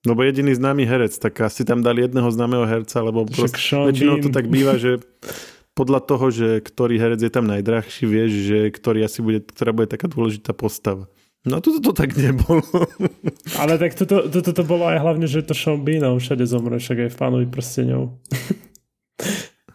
No 0.03 0.13
bo 0.13 0.21
jediný 0.27 0.51
známy 0.53 0.83
herec, 0.83 1.15
tak 1.15 1.39
asi 1.41 1.63
tam 1.63 1.79
dali 1.79 2.03
jedného 2.03 2.27
známeho 2.27 2.67
herca, 2.67 2.99
lebo 2.99 3.23
prost, 3.23 3.55
väčšinou 3.55 4.19
to 4.19 4.29
tak 4.35 4.51
býva, 4.51 4.75
že 4.75 4.99
podľa 5.73 5.99
toho, 6.05 6.27
že 6.29 6.49
ktorý 6.59 6.99
herec 6.99 7.23
je 7.23 7.31
tam 7.33 7.47
najdrahší, 7.49 8.03
vieš, 8.05 8.31
že 8.45 8.59
ktorý 8.69 9.07
asi 9.07 9.23
bude, 9.23 9.39
ktorá 9.41 9.71
bude 9.73 9.89
taká 9.89 10.11
dôležitá 10.11 10.51
postava. 10.53 11.09
No 11.43 11.59
toto 11.59 11.79
to 11.79 11.91
tak 11.91 12.15
nebolo. 12.15 12.63
Ale 13.59 13.75
tak 13.75 13.95
toto, 13.99 14.31
toto 14.31 14.51
to 14.55 14.63
bolo 14.63 14.87
aj 14.87 14.99
hlavne, 15.03 15.27
že 15.27 15.43
to 15.43 15.51
Sean 15.51 15.83
Bean 15.83 16.03
všade 16.03 16.43
zomre, 16.47 16.79
však 16.79 17.07
aj 17.07 17.09
v 17.11 17.17
pánovi 17.19 17.47
prsteňov. 17.51 18.03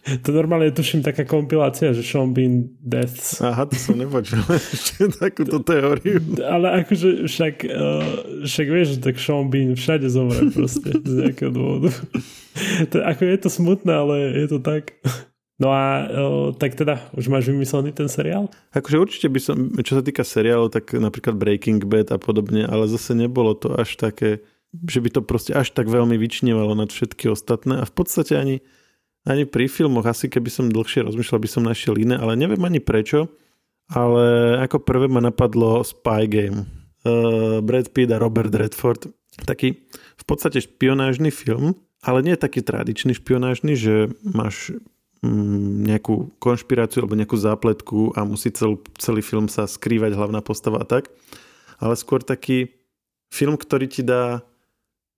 To 0.08 0.30
normálne 0.32 0.72
tuším 0.72 1.04
taká 1.04 1.28
kompilácia, 1.28 1.92
že 1.92 2.00
Sean 2.00 2.32
Bean 2.32 2.70
Deaths. 2.80 3.42
Aha, 3.44 3.68
to 3.68 3.76
som 3.76 3.98
nepočul 3.98 4.40
ešte 4.74 5.10
takúto 5.12 5.60
teóriu. 5.60 6.22
Ale 6.40 6.84
akože 6.84 7.28
však, 7.28 7.54
uh, 7.68 8.44
však 8.46 8.66
vieš, 8.68 8.86
že 8.96 8.98
tak 9.04 9.16
Sean 9.20 9.52
Bean 9.52 9.76
všade 9.76 10.08
zomre 10.08 10.48
proste 10.54 10.96
z 10.96 11.12
nejakého 11.26 11.52
dôvodu. 11.52 11.90
to, 12.90 12.96
ako 13.04 13.22
je 13.26 13.38
to 13.38 13.48
smutné, 13.52 13.92
ale 13.92 14.14
je 14.44 14.46
to 14.48 14.58
tak. 14.62 14.96
No 15.58 15.74
a 15.74 16.06
uh, 16.06 16.48
tak 16.54 16.78
teda, 16.78 17.10
už 17.18 17.26
máš 17.26 17.50
vymyslený 17.50 17.90
ten 17.90 18.06
seriál? 18.06 18.46
Akože 18.70 18.96
určite 19.02 19.26
by 19.26 19.40
som, 19.42 19.56
čo 19.82 19.98
sa 19.98 20.02
týka 20.06 20.22
seriálu, 20.22 20.70
tak 20.70 20.94
napríklad 20.94 21.34
Breaking 21.34 21.82
Bad 21.82 22.14
a 22.14 22.18
podobne, 22.22 22.62
ale 22.62 22.86
zase 22.86 23.18
nebolo 23.18 23.58
to 23.58 23.74
až 23.74 23.98
také, 23.98 24.46
že 24.86 25.02
by 25.02 25.10
to 25.10 25.20
proste 25.26 25.50
až 25.50 25.74
tak 25.74 25.90
veľmi 25.90 26.14
vyčnevalo 26.14 26.78
nad 26.78 26.94
všetky 26.94 27.26
ostatné 27.26 27.82
a 27.82 27.84
v 27.84 27.92
podstate 27.92 28.38
ani 28.38 28.56
ani 29.28 29.44
pri 29.44 29.68
filmoch, 29.68 30.08
asi 30.08 30.32
keby 30.32 30.49
som 30.49 30.73
dlhšie 30.73 31.04
rozmýšľal, 31.04 31.44
by 31.44 31.50
som 31.52 31.62
našiel 31.68 32.00
iné, 32.00 32.16
ale 32.16 32.35
neviem 32.35 32.61
ani 32.64 32.80
prečo. 32.80 33.28
Ale 33.88 34.56
ako 34.64 34.85
prvé 34.85 35.08
ma 35.08 35.20
napadlo 35.20 35.80
Spy 35.80 36.28
Game. 36.28 36.68
Uh, 37.04 37.64
Brad 37.64 37.92
Pitt 37.92 38.12
a 38.12 38.20
Robert 38.20 38.52
Redford. 38.52 39.08
Taký 39.44 39.80
v 39.92 40.25
podstate 40.28 40.61
špionážny 40.61 41.32
film, 41.32 41.73
ale 42.04 42.20
nie 42.20 42.37
taký 42.37 42.61
tradičný 42.61 43.16
špionážny, 43.16 43.78
že 43.78 44.12
máš 44.20 44.76
mm, 45.25 45.88
nejakú 45.88 46.37
konšpiráciu 46.42 47.04
alebo 47.04 47.16
nejakú 47.16 47.38
zápletku 47.38 48.12
a 48.18 48.28
musí 48.28 48.52
cel, 48.52 48.82
celý 49.00 49.25
film 49.25 49.49
sa 49.49 49.64
skrývať 49.64 50.18
hlavná 50.18 50.44
postava 50.44 50.82
a 50.82 50.87
tak. 50.88 51.08
Ale 51.78 51.94
skôr 51.94 52.20
taký 52.20 52.75
film, 53.30 53.56
ktorý 53.56 53.87
ti 53.88 54.02
dá 54.02 54.42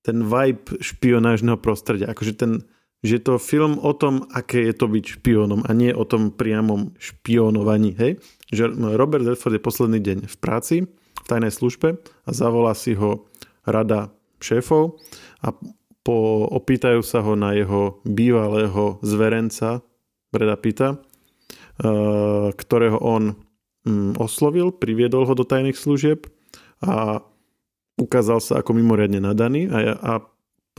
ten 0.00 0.24
vibe 0.24 0.80
špionážneho 0.80 1.60
prostredia. 1.60 2.08
Akože 2.08 2.32
ten, 2.36 2.64
že 3.00 3.16
je 3.16 3.22
to 3.24 3.40
film 3.40 3.80
o 3.80 3.96
tom, 3.96 4.28
aké 4.28 4.60
je 4.68 4.74
to 4.76 4.84
byť 4.84 5.20
špiónom 5.20 5.64
a 5.64 5.70
nie 5.72 5.88
o 5.92 6.04
tom 6.04 6.28
priamom 6.28 6.92
špionovaní. 7.00 7.96
Hej? 7.96 8.20
Že 8.52 8.76
Robert 8.96 9.24
Redford 9.24 9.56
je 9.56 9.62
posledný 9.62 10.00
deň 10.04 10.18
v 10.28 10.36
práci, 10.36 10.76
v 10.90 11.26
tajnej 11.28 11.52
službe 11.52 11.96
a 11.96 12.30
zavolá 12.30 12.76
si 12.76 12.92
ho 12.92 13.24
rada 13.64 14.12
šéfov 14.40 15.00
a 15.44 15.52
po, 16.00 16.48
opýtajú 16.48 17.04
sa 17.04 17.20
ho 17.20 17.36
na 17.36 17.52
jeho 17.52 18.00
bývalého 18.08 19.00
zverenca 19.04 19.84
Breda 20.32 20.56
Pita, 20.56 20.96
eh, 20.96 22.48
ktorého 22.52 22.96
on 23.00 23.36
mm, 23.84 24.16
oslovil, 24.16 24.72
priviedol 24.72 25.28
ho 25.28 25.34
do 25.36 25.44
tajných 25.44 25.76
služieb 25.76 26.28
a 26.80 27.20
ukázal 28.00 28.40
sa 28.40 28.64
ako 28.64 28.72
mimoriadne 28.72 29.20
nadaný 29.20 29.68
a, 29.68 29.92
a 30.00 30.12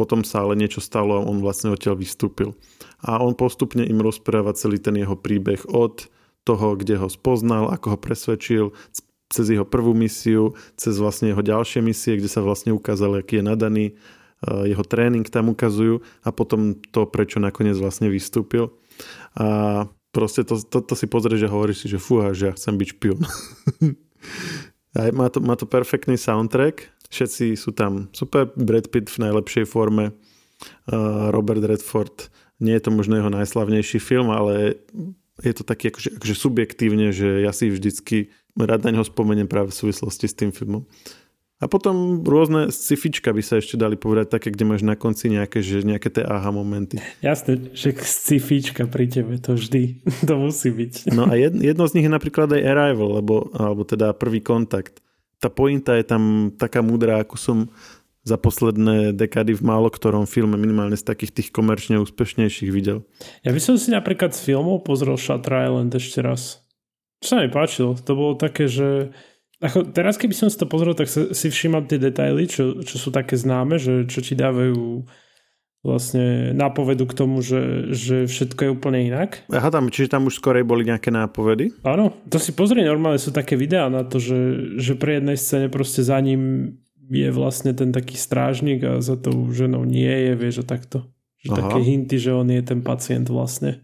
potom 0.02 0.26
sa 0.26 0.42
ale 0.42 0.58
niečo 0.58 0.82
stalo 0.82 1.22
a 1.22 1.26
on 1.30 1.46
vlastne 1.46 1.70
odtiaľ 1.70 2.02
vystúpil. 2.02 2.58
A 3.06 3.22
on 3.22 3.38
postupne 3.38 3.86
im 3.86 4.02
rozpráva 4.02 4.58
celý 4.58 4.82
ten 4.82 4.98
jeho 4.98 5.14
príbeh 5.14 5.62
od 5.70 6.10
toho, 6.42 6.74
kde 6.74 6.98
ho 6.98 7.06
spoznal, 7.06 7.70
ako 7.70 7.94
ho 7.94 7.98
presvedčil, 8.02 8.66
cez 9.30 9.46
jeho 9.54 9.64
prvú 9.64 9.94
misiu, 9.94 10.58
cez 10.74 10.98
vlastne 10.98 11.32
jeho 11.32 11.46
ďalšie 11.46 11.86
misie, 11.86 12.18
kde 12.18 12.28
sa 12.28 12.42
vlastne 12.42 12.74
ukázal, 12.74 13.22
aký 13.22 13.40
je 13.40 13.46
nadaný, 13.46 13.86
jeho 14.42 14.82
tréning 14.82 15.24
tam 15.30 15.54
ukazujú 15.54 16.02
a 16.26 16.30
potom 16.34 16.74
to, 16.90 17.06
prečo 17.06 17.38
nakoniec 17.38 17.78
vlastne 17.78 18.10
vystúpil. 18.10 18.74
A 19.38 19.86
proste 20.12 20.42
to, 20.42 20.58
to, 20.58 20.82
to 20.82 20.94
si 20.98 21.06
pozrieš 21.06 21.46
a 21.46 21.54
hovoríš 21.54 21.86
si, 21.86 21.88
že 21.88 22.02
fúha, 22.02 22.34
že 22.34 22.50
ja 22.50 22.54
chcem 22.58 22.76
byť 22.76 22.88
špion. 22.98 23.22
a 24.98 25.00
má 25.14 25.30
to, 25.30 25.40
má 25.46 25.54
to 25.54 25.70
perfektný 25.70 26.18
soundtrack, 26.18 26.90
Všetci 27.12 27.60
sú 27.60 27.76
tam 27.76 28.08
super, 28.16 28.48
Brad 28.56 28.88
Pitt 28.88 29.12
v 29.12 29.28
najlepšej 29.28 29.68
forme. 29.68 30.16
Robert 31.36 31.62
Redford, 31.66 32.32
nie 32.64 32.78
je 32.78 32.84
to 32.88 32.92
možno 32.94 33.20
jeho 33.20 33.32
najslavnejší 33.34 34.00
film, 34.00 34.32
ale 34.32 34.80
je 35.42 35.54
to 35.58 35.66
taký 35.66 35.92
akože, 35.92 36.22
akože 36.22 36.36
subjektívne, 36.38 37.12
že 37.12 37.42
ja 37.44 37.52
si 37.52 37.68
vždycky 37.68 38.32
rád 38.56 38.86
na 38.86 38.96
neho 38.96 39.06
spomeniem 39.06 39.50
práve 39.50 39.74
v 39.74 39.80
súvislosti 39.84 40.30
s 40.30 40.38
tým 40.38 40.54
filmom. 40.54 40.86
A 41.62 41.70
potom 41.70 42.26
rôzne 42.26 42.74
scifička 42.74 43.30
by 43.30 43.46
sa 43.46 43.62
ešte 43.62 43.78
dali 43.78 43.94
povedať, 43.94 44.34
také, 44.34 44.50
kde 44.50 44.66
máš 44.66 44.82
na 44.82 44.98
konci 44.98 45.30
nejaké, 45.30 45.62
že 45.62 45.86
nejaké 45.86 46.10
tie 46.10 46.26
aha 46.26 46.50
momenty. 46.50 46.98
Jasné, 47.22 47.78
že 47.78 47.94
scifička 48.02 48.90
pri 48.90 49.06
tebe, 49.06 49.38
to 49.38 49.54
vždy, 49.54 50.02
to 50.30 50.34
musí 50.42 50.74
byť. 50.74 51.14
No 51.14 51.30
a 51.30 51.38
jedno 51.38 51.86
z 51.86 51.94
nich 51.94 52.06
je 52.10 52.14
napríklad 52.18 52.50
aj 52.50 52.66
Arrival, 52.66 53.22
lebo, 53.22 53.54
alebo 53.54 53.86
teda 53.86 54.18
prvý 54.18 54.42
kontakt. 54.42 55.06
Tá 55.42 55.50
pointa 55.50 55.98
je 55.98 56.06
tam 56.06 56.54
taká 56.54 56.86
múdra, 56.86 57.26
ako 57.26 57.36
som 57.36 57.58
za 58.22 58.38
posledné 58.38 59.18
dekady 59.18 59.58
v 59.58 59.66
málo 59.66 59.90
ktorom 59.90 60.30
filme, 60.30 60.54
minimálne 60.54 60.94
z 60.94 61.02
takých 61.02 61.42
tých 61.42 61.50
komerčne 61.50 61.98
úspešnejších 61.98 62.70
videl. 62.70 63.02
Ja 63.42 63.50
by 63.50 63.58
som 63.58 63.82
si 63.82 63.90
napríklad 63.90 64.38
z 64.38 64.46
filmov 64.46 64.86
pozrel 64.86 65.18
Shutter 65.18 65.58
Island 65.58 65.90
ešte 65.98 66.22
raz. 66.22 66.62
Čo 67.26 67.34
sa 67.34 67.42
mi 67.42 67.50
páčilo, 67.50 67.98
to 67.98 68.14
bolo 68.14 68.38
také, 68.38 68.70
že 68.70 69.10
ako, 69.62 69.94
teraz 69.94 70.18
keby 70.18 70.34
som 70.34 70.50
si 70.50 70.58
to 70.58 70.66
pozrel, 70.66 70.98
tak 70.98 71.06
si 71.10 71.48
všímam 71.50 71.86
tie 71.86 72.02
detaily, 72.02 72.50
čo, 72.50 72.82
čo 72.82 72.98
sú 72.98 73.14
také 73.14 73.38
známe, 73.38 73.78
že 73.78 74.10
čo 74.10 74.22
ti 74.22 74.34
dávajú 74.34 75.06
vlastne 75.82 76.54
nápovedu 76.54 77.10
k 77.10 77.18
tomu, 77.18 77.42
že, 77.42 77.90
že 77.90 78.30
všetko 78.30 78.60
je 78.62 78.70
úplne 78.70 79.00
inak. 79.10 79.46
Aha, 79.50 79.74
tam, 79.74 79.90
čiže 79.90 80.14
tam 80.14 80.30
už 80.30 80.38
skorej 80.38 80.62
boli 80.62 80.86
nejaké 80.86 81.10
nápovedy? 81.10 81.74
Áno, 81.82 82.14
to 82.30 82.38
si 82.38 82.54
pozrie, 82.54 82.86
normálne 82.86 83.18
sú 83.18 83.34
také 83.34 83.58
videá 83.58 83.90
na 83.90 84.06
to, 84.06 84.22
že, 84.22 84.74
že 84.78 84.94
pri 84.94 85.20
jednej 85.20 85.38
scéne 85.42 85.68
proste 85.74 86.06
za 86.06 86.22
ním 86.22 86.74
je 87.12 87.28
vlastne 87.34 87.74
ten 87.74 87.90
taký 87.90 88.16
strážnik 88.16 88.80
a 88.86 88.92
za 89.02 89.18
tou 89.18 89.50
ženou 89.52 89.84
nie 89.84 90.08
je, 90.08 90.34
vieš, 90.38 90.64
o 90.64 90.66
takto. 90.66 91.10
Že 91.42 91.50
Aha. 91.50 91.60
také 91.66 91.80
hinty, 91.82 92.16
že 92.22 92.32
on 92.32 92.48
je 92.48 92.62
ten 92.62 92.80
pacient 92.86 93.28
vlastne. 93.28 93.82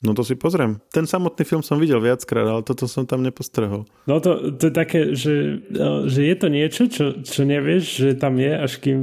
No 0.00 0.16
to 0.16 0.24
si 0.24 0.32
pozriem. 0.32 0.80
Ten 0.92 1.04
samotný 1.04 1.44
film 1.44 1.60
som 1.60 1.76
videl 1.76 2.00
viackrát, 2.00 2.48
ale 2.48 2.64
toto 2.64 2.88
som 2.88 3.04
tam 3.04 3.20
nepostrehol. 3.20 3.84
No 4.08 4.16
to, 4.20 4.56
to 4.56 4.72
je 4.72 4.74
také, 4.74 5.00
že, 5.12 5.60
no, 5.68 6.08
že 6.08 6.24
je 6.24 6.36
to 6.40 6.48
niečo, 6.48 6.82
čo, 6.88 7.04
čo 7.20 7.44
nevieš, 7.44 7.84
že 8.00 8.08
tam 8.16 8.40
je, 8.40 8.52
až 8.52 8.72
kým 8.80 9.00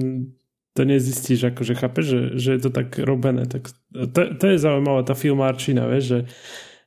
to 0.78 0.86
nezistíš, 0.86 1.50
akože 1.50 1.74
chápeš, 1.74 2.06
že, 2.06 2.22
že 2.38 2.50
je 2.54 2.62
to 2.62 2.70
tak 2.70 3.02
robené. 3.02 3.50
Tak 3.50 3.74
to, 4.14 4.22
to 4.38 4.46
je 4.46 4.62
zaujímavá 4.62 5.02
tá 5.02 5.18
filmárčina, 5.18 5.90
vieš, 5.90 6.06
že, 6.06 6.20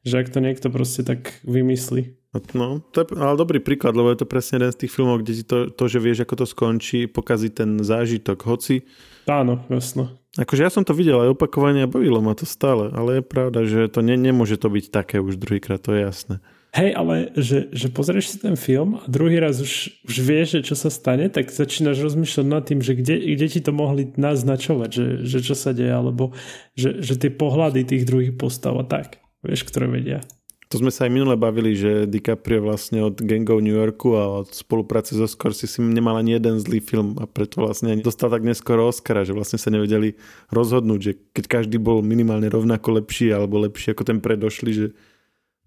že 0.06 0.14
ak 0.22 0.30
to 0.30 0.38
niekto 0.38 0.70
proste 0.70 1.02
tak 1.02 1.42
vymyslí. 1.42 2.14
No, 2.54 2.78
to 2.94 3.02
je 3.02 3.06
ale 3.18 3.34
dobrý 3.34 3.58
príklad, 3.58 3.98
lebo 3.98 4.14
je 4.14 4.22
to 4.22 4.30
presne 4.30 4.62
jeden 4.62 4.70
z 4.70 4.86
tých 4.86 4.94
filmov, 4.94 5.26
kde 5.26 5.42
ti 5.42 5.42
to, 5.42 5.66
to 5.66 5.84
že 5.90 5.98
vieš, 5.98 6.22
ako 6.22 6.34
to 6.38 6.46
skončí, 6.46 7.10
pokazí 7.10 7.50
ten 7.50 7.82
zážitok. 7.82 8.38
Hoci 8.46 8.86
Áno, 9.26 9.66
jasno. 9.66 10.14
Akože 10.38 10.62
ja 10.62 10.70
som 10.70 10.86
to 10.86 10.94
videl 10.94 11.18
aj 11.26 11.34
opakovane 11.34 11.82
a 11.82 11.90
bavilo 11.90 12.22
ma 12.22 12.38
to 12.38 12.46
stále, 12.46 12.94
ale 12.94 13.18
je 13.18 13.22
pravda, 13.26 13.66
že 13.66 13.90
to 13.90 13.98
ne, 13.98 14.14
nemôže 14.14 14.54
to 14.62 14.70
byť 14.70 14.94
také 14.94 15.18
už 15.18 15.42
druhýkrát, 15.42 15.82
to 15.82 15.90
je 15.90 16.06
jasné. 16.06 16.38
Hej, 16.70 16.94
ale 16.94 17.34
že, 17.34 17.66
že 17.74 17.90
pozrieš 17.90 18.26
si 18.30 18.36
ten 18.38 18.54
film 18.54 19.02
a 19.02 19.06
druhý 19.10 19.42
raz 19.42 19.58
už, 19.58 20.06
už 20.06 20.16
vieš, 20.22 20.48
že 20.62 20.70
čo 20.70 20.74
sa 20.78 20.86
stane, 20.86 21.26
tak 21.26 21.50
začínaš 21.50 21.98
rozmýšľať 21.98 22.46
nad 22.46 22.62
tým, 22.62 22.78
že 22.78 22.94
kde, 22.94 23.18
kde 23.18 23.46
ti 23.50 23.58
to 23.58 23.74
mohli 23.74 24.14
naznačovať, 24.14 24.90
že, 24.94 25.06
že 25.26 25.38
čo 25.42 25.58
sa 25.58 25.74
deje, 25.74 25.90
alebo 25.90 26.30
že, 26.78 27.02
že 27.02 27.18
tie 27.18 27.34
pohľady 27.34 27.82
tých 27.82 28.06
druhých 28.06 28.38
postav 28.38 28.78
a 28.78 28.86
tak, 28.86 29.18
vieš, 29.42 29.66
ktoré 29.66 29.90
vedia. 29.90 30.22
To 30.70 30.78
sme 30.78 30.94
sa 30.94 31.10
aj 31.10 31.10
minule 31.10 31.34
bavili, 31.34 31.74
že 31.74 32.06
DiCaprio 32.06 32.62
vlastne 32.62 33.02
od 33.02 33.18
Gangov 33.18 33.58
New 33.58 33.74
Yorku 33.74 34.14
a 34.14 34.46
od 34.46 34.54
spolupráce 34.54 35.18
so 35.18 35.26
Scorsese 35.26 35.82
nemal 35.82 36.14
ani 36.14 36.38
jeden 36.38 36.62
zlý 36.62 36.78
film 36.78 37.18
a 37.18 37.26
preto 37.26 37.66
vlastne 37.66 37.98
dostal 37.98 38.30
tak 38.30 38.46
neskoro 38.46 38.86
Oscara, 38.86 39.26
že 39.26 39.34
vlastne 39.34 39.58
sa 39.58 39.74
nevedeli 39.74 40.14
rozhodnúť, 40.54 41.00
že 41.02 41.12
keď 41.34 41.44
každý 41.50 41.82
bol 41.82 42.06
minimálne 42.06 42.46
rovnako 42.46 43.02
lepší 43.02 43.34
alebo 43.34 43.58
lepší 43.58 43.98
ako 43.98 44.06
ten 44.06 44.22
predošli, 44.22 44.70
že 44.70 44.86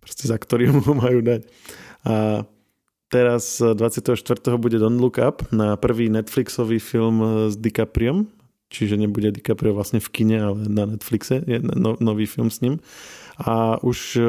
proste 0.04 0.28
za 0.28 0.38
ktorý 0.38 0.76
mu 0.76 0.94
majú 1.04 1.24
dať. 1.24 1.42
A 2.04 2.44
teraz 3.08 3.64
24. 3.64 4.20
bude 4.60 4.78
Don't 4.78 5.00
Look 5.00 5.18
Up 5.18 5.48
na 5.56 5.80
prvý 5.80 6.12
Netflixový 6.12 6.84
film 6.84 7.48
s 7.48 7.56
DiCapriom, 7.56 8.28
čiže 8.68 9.00
nebude 9.00 9.32
DiCaprio 9.32 9.72
vlastne 9.72 10.04
v 10.04 10.10
kine, 10.12 10.38
ale 10.42 10.58
na 10.68 10.84
Netflixe, 10.90 11.40
je 11.46 11.62
no, 11.62 11.96
nový 12.04 12.28
film 12.28 12.52
s 12.52 12.60
ním. 12.60 12.84
A 13.40 13.80
už 13.82 14.20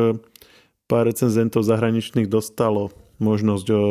pár 0.85 1.09
recenzentov 1.09 1.65
zahraničných 1.65 2.29
dostalo 2.29 2.93
možnosť 3.19 3.67
o, 3.73 3.83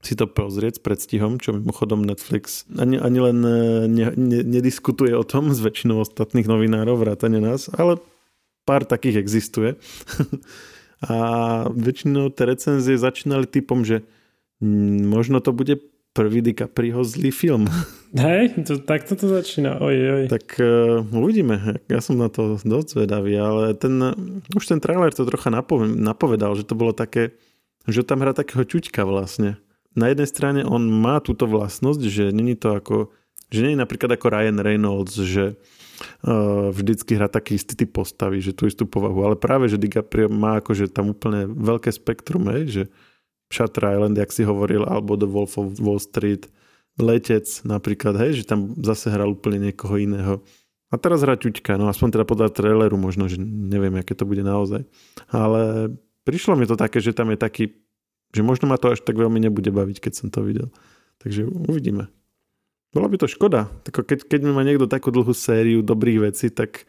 si 0.00 0.14
to 0.16 0.24
pozrieť 0.30 0.80
s 0.80 0.84
predstihom, 0.84 1.36
čo 1.36 1.56
mimochodom 1.56 2.00
Netflix 2.00 2.64
ani, 2.78 2.96
ani 2.96 3.18
len 3.20 3.38
ne, 3.90 4.06
ne, 4.16 4.40
nediskutuje 4.44 5.12
o 5.12 5.26
tom 5.26 5.52
s 5.52 5.60
väčšinou 5.60 6.00
ostatných 6.00 6.48
novinárov, 6.48 6.96
vrátane 6.96 7.42
nás, 7.42 7.68
ale 7.74 8.00
pár 8.64 8.88
takých 8.88 9.20
existuje. 9.20 9.76
a 11.04 11.16
väčšinou 11.68 12.32
tie 12.32 12.44
recenzie 12.48 12.96
začínali 12.96 13.44
typom, 13.44 13.84
že 13.84 14.00
možno 15.04 15.44
to 15.44 15.52
bude 15.52 15.76
prvý 16.16 16.40
DiCaprio 16.40 17.04
zlý 17.04 17.28
film. 17.28 17.68
Hej, 18.16 18.64
to, 18.64 18.80
tak 18.80 19.04
toto 19.04 19.28
začína. 19.28 19.76
Oj, 19.84 19.96
oj. 19.96 20.24
Tak 20.32 20.56
uh, 20.56 21.04
uvidíme. 21.12 21.76
Ja 21.92 22.00
som 22.00 22.16
na 22.16 22.32
to 22.32 22.56
dosť 22.56 22.96
zvedavý, 22.96 23.36
ale 23.36 23.76
ten, 23.76 24.00
už 24.56 24.64
ten 24.64 24.80
trailer 24.80 25.12
to 25.12 25.28
trocha 25.28 25.52
napovedal, 25.52 26.56
že 26.56 26.64
to 26.64 26.72
bolo 26.72 26.96
také, 26.96 27.36
že 27.84 28.00
tam 28.00 28.24
hrá 28.24 28.32
takého 28.32 28.64
čuťka 28.64 29.04
vlastne. 29.04 29.60
Na 29.92 30.08
jednej 30.08 30.28
strane 30.28 30.60
on 30.64 30.88
má 30.88 31.20
túto 31.20 31.44
vlastnosť, 31.44 32.02
že 32.08 32.24
není 32.32 32.56
to 32.56 32.72
ako, 32.72 33.12
že 33.52 33.72
je 33.72 33.76
napríklad 33.76 34.16
ako 34.16 34.32
Ryan 34.32 34.58
Reynolds, 34.64 35.20
že 35.20 35.60
vždycky 36.72 37.16
hrá 37.16 37.28
taký 37.28 37.56
istý 37.56 37.74
typ 37.78 37.96
postavy, 37.96 38.40
že 38.44 38.52
tú 38.52 38.68
istú 38.68 38.84
povahu, 38.84 39.24
ale 39.24 39.36
práve, 39.38 39.70
že 39.70 39.80
DiCaprio 39.80 40.28
má 40.28 40.60
akože 40.60 40.92
tam 40.92 41.12
úplne 41.12 41.48
veľké 41.48 41.88
spektrum, 41.88 42.48
hej, 42.52 42.64
že 42.68 42.82
Shutter 43.46 43.94
Island, 43.94 44.18
jak 44.18 44.34
si 44.34 44.42
hovoril, 44.42 44.82
alebo 44.84 45.14
The 45.14 45.28
Wolf 45.30 45.54
of 45.56 45.78
Wall 45.78 46.02
Street, 46.02 46.50
Letec 46.96 47.62
napríklad, 47.68 48.16
hej, 48.16 48.42
že 48.42 48.48
tam 48.48 48.72
zase 48.80 49.12
hral 49.12 49.36
úplne 49.36 49.70
niekoho 49.70 50.00
iného. 50.00 50.40
A 50.88 50.96
teraz 50.96 51.20
hrá 51.20 51.36
ťuťka, 51.36 51.76
no 51.76 51.90
aspoň 51.90 52.08
teda 52.16 52.24
podľa 52.24 52.48
traileru 52.54 52.96
možno, 52.96 53.26
že 53.26 53.36
neviem, 53.42 53.92
aké 53.98 54.14
to 54.16 54.24
bude 54.24 54.40
naozaj. 54.40 54.86
Ale 55.28 55.92
prišlo 56.24 56.56
mi 56.56 56.64
to 56.64 56.78
také, 56.78 57.02
že 57.02 57.12
tam 57.12 57.34
je 57.34 57.38
taký, 57.38 57.64
že 58.32 58.40
možno 58.40 58.70
ma 58.70 58.78
to 58.80 58.94
až 58.94 59.02
tak 59.02 59.18
veľmi 59.18 59.42
nebude 59.42 59.68
baviť, 59.68 59.98
keď 59.98 60.12
som 60.14 60.28
to 60.30 60.46
videl. 60.46 60.70
Takže 61.20 61.44
uvidíme. 61.46 62.08
Bola 62.94 63.10
by 63.10 63.16
to 63.18 63.26
škoda. 63.30 63.72
Keď, 63.86 64.28
keď 64.28 64.40
má 64.50 64.62
niekto 64.62 64.86
takú 64.86 65.10
dlhú 65.10 65.32
sériu 65.32 65.82
dobrých 65.82 66.32
vecí, 66.32 66.52
tak 66.52 66.86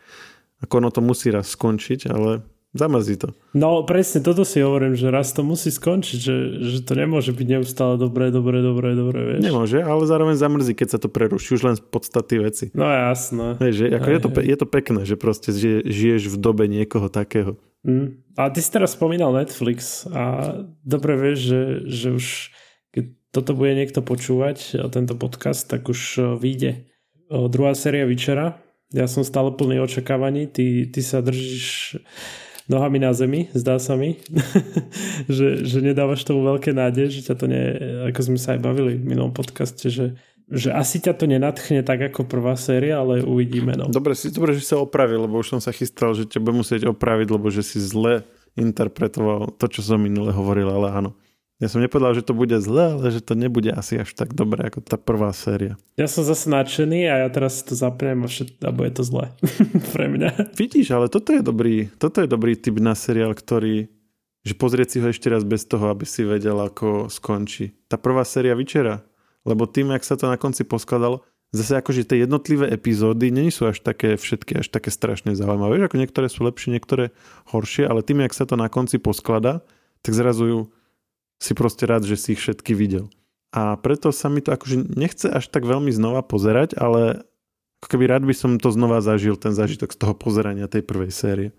ako 0.62 0.74
ono 0.82 0.90
to 0.90 1.02
musí 1.06 1.30
raz 1.30 1.54
skončiť, 1.54 2.10
ale 2.10 2.46
Zamrzí 2.78 3.18
to. 3.18 3.34
No 3.58 3.82
presne, 3.88 4.22
toto 4.22 4.46
si 4.46 4.60
hovorím, 4.60 4.94
že 4.94 5.08
raz 5.10 5.34
to 5.34 5.42
musí 5.42 5.72
skončiť, 5.74 6.18
že, 6.20 6.36
že 6.62 6.78
to 6.86 6.94
nemôže 6.94 7.34
byť 7.34 7.48
neustále 7.58 7.96
dobré, 7.98 8.30
dobré, 8.30 8.62
dobré, 8.62 8.94
dobré, 8.94 9.20
vieš. 9.34 9.42
Nemôže, 9.42 9.80
ale 9.82 10.04
zároveň 10.06 10.36
zamrzí, 10.38 10.78
keď 10.78 10.88
sa 10.96 11.00
to 11.02 11.10
preruší 11.10 11.58
už 11.58 11.64
len 11.64 11.76
z 11.80 11.82
podstaty 11.82 12.44
veci. 12.44 12.66
No 12.78 12.86
jasné. 12.86 13.58
Vieš, 13.58 13.76
že, 13.82 13.86
ako 13.96 14.08
aj, 14.08 14.14
je, 14.14 14.20
to, 14.20 14.30
je 14.54 14.58
to 14.60 14.68
pekné, 14.68 15.02
že 15.08 15.16
proste 15.16 15.50
žiješ 15.88 16.30
v 16.30 16.38
dobe 16.38 16.70
niekoho 16.70 17.10
takého. 17.10 17.58
Mm. 17.88 18.22
A 18.36 18.52
ty 18.54 18.60
si 18.62 18.70
teraz 18.70 18.94
spomínal 18.94 19.34
Netflix 19.34 20.06
a 20.12 20.54
dobre 20.84 21.18
vieš, 21.18 21.40
že, 21.50 21.62
že 21.88 22.08
už 22.14 22.26
toto 23.32 23.52
bude 23.54 23.76
niekto 23.76 24.00
počúvať, 24.02 24.90
tento 24.92 25.14
podcast, 25.14 25.68
tak 25.68 25.92
už 25.92 26.36
vyjde 26.40 26.88
druhá 27.30 27.76
séria 27.76 28.08
Vyčera. 28.08 28.60
Ja 28.96 29.06
som 29.12 29.28
stále 29.28 29.52
plný 29.52 29.84
očakávaní, 29.84 30.48
ty, 30.48 30.88
ty 30.88 31.04
sa 31.04 31.20
držíš 31.20 32.00
nohami 32.72 33.00
na 33.00 33.12
zemi, 33.12 33.52
zdá 33.52 33.80
sa 33.80 34.00
mi, 34.00 34.20
že, 35.28 35.64
že 35.64 35.80
nedávaš 35.84 36.24
tomu 36.24 36.44
veľké 36.44 36.72
nádej, 36.76 37.20
že 37.20 37.32
ťa 37.32 37.36
to 37.36 37.46
nie, 37.48 37.64
ako 38.12 38.20
sme 38.32 38.40
sa 38.40 38.56
aj 38.56 38.60
bavili 38.64 39.00
v 39.00 39.08
minulom 39.08 39.32
podcaste, 39.32 39.88
že, 39.88 40.20
že 40.52 40.72
asi 40.72 41.00
ťa 41.04 41.16
to 41.16 41.28
nenatchne 41.28 41.84
tak 41.84 42.12
ako 42.12 42.28
prvá 42.28 42.56
séria, 42.60 43.00
ale 43.04 43.24
uvidíme. 43.24 43.76
No. 43.76 43.92
Dobre, 43.92 44.16
si, 44.16 44.32
dobre, 44.32 44.56
že 44.56 44.68
sa 44.68 44.80
opravil, 44.80 45.28
lebo 45.28 45.40
už 45.40 45.56
som 45.56 45.62
sa 45.64 45.72
chystal, 45.76 46.16
že 46.16 46.28
ťa 46.28 46.44
budem 46.44 46.64
musieť 46.64 46.82
opraviť, 46.92 47.28
lebo 47.32 47.48
že 47.52 47.64
si 47.64 47.80
zle 47.80 48.24
interpretoval 48.60 49.56
to, 49.56 49.66
čo 49.68 49.84
som 49.84 50.00
minule 50.00 50.32
hovoril, 50.32 50.68
ale 50.68 50.92
áno. 50.92 51.12
Ja 51.58 51.74
som 51.74 51.82
nepovedal, 51.82 52.14
že 52.14 52.22
to 52.22 52.38
bude 52.38 52.54
zle, 52.62 52.94
ale 52.94 53.10
že 53.10 53.18
to 53.18 53.34
nebude 53.34 53.74
asi 53.74 53.98
až 53.98 54.14
tak 54.14 54.38
dobré 54.38 54.70
ako 54.70 54.86
tá 54.86 54.94
prvá 54.94 55.34
séria. 55.34 55.74
Ja 55.98 56.06
som 56.06 56.22
zase 56.22 56.54
nadšený 56.54 57.10
a 57.10 57.26
ja 57.26 57.30
teraz 57.34 57.66
to 57.66 57.74
zapnem 57.74 58.22
a, 58.22 58.30
všet, 58.30 58.62
a 58.62 58.70
bude 58.70 58.94
to 58.94 59.02
zle 59.02 59.34
pre 59.98 60.06
mňa. 60.06 60.54
Vidíš, 60.54 60.94
ale 60.94 61.10
toto 61.10 61.34
je 61.34 61.42
dobrý, 61.42 61.90
toto 61.98 62.22
je 62.22 62.30
dobrý 62.30 62.54
typ 62.54 62.78
na 62.78 62.94
seriál, 62.94 63.34
ktorý 63.34 63.90
že 64.48 64.56
pozrieť 64.56 64.88
si 64.88 64.98
ho 65.04 65.12
ešte 65.12 65.28
raz 65.28 65.44
bez 65.44 65.68
toho, 65.68 65.92
aby 65.92 66.08
si 66.08 66.24
vedel, 66.24 66.56
ako 66.56 67.12
skončí. 67.12 67.76
Tá 67.92 68.00
prvá 68.00 68.24
séria 68.24 68.56
Vyčera, 68.56 69.04
lebo 69.44 69.68
tým, 69.68 69.92
jak 69.92 70.08
sa 70.08 70.16
to 70.16 70.32
na 70.32 70.40
konci 70.40 70.64
poskladalo, 70.64 71.28
zase 71.52 71.76
akože 71.76 72.08
tie 72.08 72.24
jednotlivé 72.24 72.72
epizódy 72.72 73.28
není 73.28 73.52
sú 73.52 73.68
až 73.68 73.84
také 73.84 74.16
všetky, 74.16 74.64
až 74.64 74.72
také 74.72 74.88
strašne 74.88 75.36
zaujímavé. 75.36 75.76
Vieš, 75.76 75.86
ako 75.92 76.00
niektoré 76.00 76.28
sú 76.32 76.48
lepšie, 76.48 76.80
niektoré 76.80 77.12
horšie, 77.52 77.92
ale 77.92 78.08
tým, 78.08 78.24
jak 78.24 78.32
sa 78.32 78.48
to 78.48 78.56
na 78.56 78.72
konci 78.72 79.04
posklada, 79.04 79.68
tak 80.00 80.16
zrazu 80.16 80.44
ju 80.48 80.60
si 81.38 81.54
proste 81.54 81.86
rád, 81.86 82.06
že 82.06 82.18
si 82.18 82.34
ich 82.34 82.42
všetky 82.42 82.74
videl. 82.74 83.10
A 83.54 83.80
preto 83.80 84.12
sa 84.12 84.28
mi 84.28 84.44
to 84.44 84.52
akože 84.54 84.98
nechce 84.98 85.30
až 85.32 85.48
tak 85.48 85.64
veľmi 85.64 85.90
znova 85.90 86.22
pozerať, 86.26 86.76
ale 86.78 87.24
Ako 87.78 87.94
keby 87.94 88.10
rád 88.10 88.24
by 88.26 88.34
som 88.34 88.58
to 88.58 88.74
znova 88.74 89.06
zažil, 89.06 89.38
ten 89.38 89.54
zážitok 89.54 89.94
z 89.94 90.02
toho 90.02 90.14
pozerania 90.18 90.66
tej 90.66 90.82
prvej 90.82 91.14
série. 91.14 91.50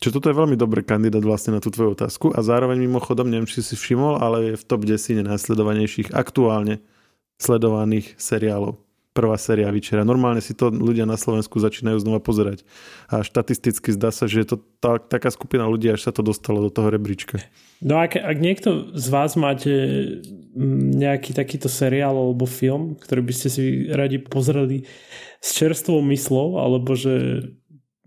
Čiže 0.00 0.16
toto 0.16 0.28
je 0.32 0.36
veľmi 0.36 0.56
dobrý 0.56 0.84
kandidát 0.84 1.24
vlastne 1.24 1.56
na 1.56 1.60
tú 1.60 1.72
tvoju 1.72 1.96
otázku 1.96 2.32
a 2.32 2.40
zároveň 2.40 2.80
mimochodom, 2.80 3.28
neviem, 3.28 3.48
či 3.48 3.60
si 3.60 3.76
všimol, 3.76 4.20
ale 4.20 4.52
je 4.52 4.60
v 4.60 4.64
top 4.64 4.84
10 4.84 5.24
najsledovanejších 5.24 6.12
aktuálne 6.12 6.80
sledovaných 7.40 8.16
seriálov. 8.16 8.80
Prvá 9.10 9.34
séria 9.34 9.66
Vyčera. 9.74 10.06
Normálne 10.06 10.38
si 10.38 10.54
to 10.54 10.70
ľudia 10.70 11.02
na 11.02 11.18
Slovensku 11.18 11.58
začínajú 11.58 11.98
znova 11.98 12.22
pozerať. 12.22 12.62
A 13.10 13.26
štatisticky 13.26 13.90
zdá 13.90 14.14
sa, 14.14 14.30
že 14.30 14.46
je 14.46 14.54
to 14.54 14.56
tá, 14.78 15.02
taká 15.02 15.34
skupina 15.34 15.66
ľudí, 15.66 15.90
až 15.90 16.06
sa 16.06 16.12
to 16.14 16.22
dostalo 16.22 16.62
do 16.62 16.70
toho 16.70 16.94
rebríčka. 16.94 17.42
No 17.82 17.98
ak, 17.98 18.14
ak 18.14 18.38
niekto 18.38 18.94
z 18.94 19.06
vás 19.10 19.34
máte 19.34 19.72
nejaký 20.94 21.34
takýto 21.34 21.66
seriál 21.66 22.14
alebo 22.14 22.46
film, 22.46 22.94
ktorý 22.94 23.26
by 23.26 23.32
ste 23.34 23.48
si 23.50 23.62
radi 23.90 24.22
pozreli 24.22 24.86
s 25.42 25.58
čerstvou 25.58 25.98
myslou, 26.06 26.62
alebo 26.62 26.94
že 26.94 27.50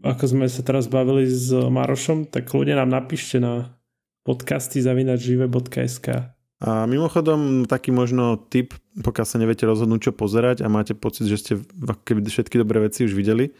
ako 0.08 0.24
sme 0.24 0.48
sa 0.48 0.64
teraz 0.64 0.88
bavili 0.88 1.28
s 1.28 1.52
Marošom, 1.52 2.32
tak 2.32 2.52
ľudia 2.52 2.80
nám 2.80 2.92
napíšte 2.92 3.44
na 3.44 3.76
podcasty 4.24 4.80
zavinačžive.sk 4.80 6.32
a 6.64 6.88
mimochodom, 6.88 7.68
taký 7.68 7.92
možno 7.92 8.40
tip, 8.40 8.72
pokiaľ 8.96 9.26
sa 9.28 9.36
neviete 9.36 9.68
rozhodnúť, 9.68 10.08
čo 10.08 10.12
pozerať 10.16 10.64
a 10.64 10.72
máte 10.72 10.96
pocit, 10.96 11.28
že 11.28 11.36
ste 11.36 11.54
všetky 11.60 12.56
dobré 12.56 12.88
veci 12.88 13.04
už 13.04 13.12
videli, 13.12 13.52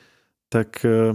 tak 0.48 0.80
e, 0.88 1.12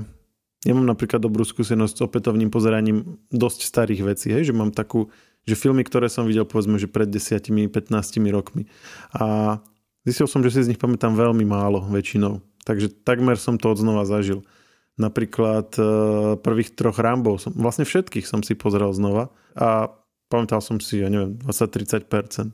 ja 0.68 0.72
mám 0.76 0.84
napríklad 0.84 1.24
dobrú 1.24 1.48
skúsenosť 1.48 1.94
s 1.96 2.04
opätovným 2.04 2.52
pozeraním 2.52 3.16
dosť 3.32 3.64
starých 3.64 4.04
vecí, 4.04 4.28
hej, 4.28 4.52
že 4.52 4.52
mám 4.52 4.68
takú, 4.68 5.08
že 5.48 5.56
filmy, 5.56 5.80
ktoré 5.80 6.12
som 6.12 6.28
videl 6.28 6.44
povedzme, 6.44 6.76
že 6.76 6.92
pred 6.92 7.08
10-15 7.08 7.72
rokmi. 8.36 8.68
A 9.16 9.56
zistil 10.04 10.28
som, 10.28 10.44
že 10.44 10.52
si 10.52 10.68
z 10.68 10.76
nich 10.76 10.80
pamätám 10.82 11.16
veľmi 11.16 11.48
málo 11.48 11.88
väčšinou. 11.88 12.44
Takže 12.68 12.92
takmer 13.00 13.40
som 13.40 13.56
to 13.56 13.72
odznova 13.72 14.04
zažil. 14.04 14.44
Napríklad 15.00 15.72
e, 15.80 15.82
prvých 16.36 16.76
troch 16.76 17.00
Rambov, 17.00 17.40
som, 17.40 17.56
vlastne 17.56 17.88
všetkých 17.88 18.28
som 18.28 18.44
si 18.44 18.52
pozrel 18.52 18.92
znova 18.92 19.32
a 19.56 19.88
pamätal 20.28 20.60
som 20.60 20.76
si, 20.78 21.00
ja 21.00 21.08
neviem, 21.08 21.36
20-30%. 21.40 22.52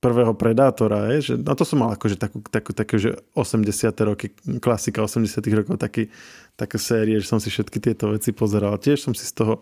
Prvého 0.00 0.32
Predátora, 0.32 1.12
je, 1.12 1.18
že, 1.20 1.34
no 1.36 1.52
to 1.52 1.60
som 1.60 1.84
mal 1.84 1.92
akože 1.92 2.16
takú, 2.16 2.40
takú, 2.48 2.72
takú 2.72 2.96
že 2.96 3.20
80. 3.36 3.92
roky, 4.08 4.32
klasika 4.56 5.04
80. 5.04 5.44
rokov, 5.52 5.76
taký, 5.76 6.08
také 6.56 6.80
série, 6.80 7.20
že 7.20 7.28
som 7.28 7.36
si 7.36 7.52
všetky 7.52 7.84
tieto 7.84 8.08
veci 8.08 8.32
pozeral. 8.32 8.80
Tiež 8.80 9.04
som 9.04 9.12
si 9.12 9.28
z 9.28 9.36
toho 9.36 9.60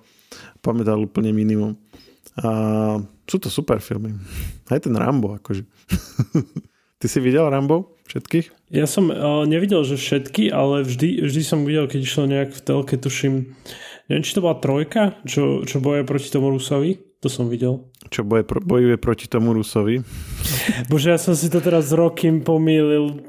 pamätal 0.62 1.02
úplne 1.02 1.34
minimum. 1.34 1.74
A 2.38 2.50
sú 3.26 3.42
to 3.42 3.50
super 3.50 3.82
filmy. 3.82 4.14
Aj 4.70 4.78
ten 4.78 4.94
Rambo, 4.94 5.34
akože. 5.42 5.66
Ty 7.02 7.06
si 7.10 7.18
videl 7.18 7.50
Rambo? 7.50 7.98
Všetkých? 8.06 8.72
Ja 8.72 8.86
som 8.88 9.12
uh, 9.12 9.44
nevidel, 9.44 9.84
že 9.84 10.00
všetky, 10.00 10.54
ale 10.54 10.86
vždy, 10.86 11.28
vždy 11.28 11.42
som 11.44 11.66
videl, 11.66 11.90
keď 11.90 12.00
išlo 12.00 12.24
nejak 12.24 12.50
v 12.56 12.60
telke, 12.64 12.94
tuším, 12.96 13.58
neviem, 14.06 14.24
či 14.24 14.32
to 14.32 14.40
bola 14.40 14.56
trojka, 14.56 15.18
čo, 15.28 15.66
čo 15.66 15.82
boje 15.82 16.08
proti 16.08 16.30
tomu 16.32 16.54
Rusovi. 16.54 17.07
To 17.18 17.26
som 17.26 17.50
videl. 17.50 17.82
Čo 18.14 18.22
boje, 18.22 18.46
bojuje 18.46 18.94
proti 18.94 19.26
tomu 19.26 19.50
Rusovi. 19.50 20.06
Bože, 20.86 21.10
ja 21.10 21.18
som 21.18 21.34
si 21.34 21.50
to 21.50 21.58
teraz 21.58 21.90
s 21.90 21.92
Rokým 21.94 22.46
pomýlil. 22.46 23.26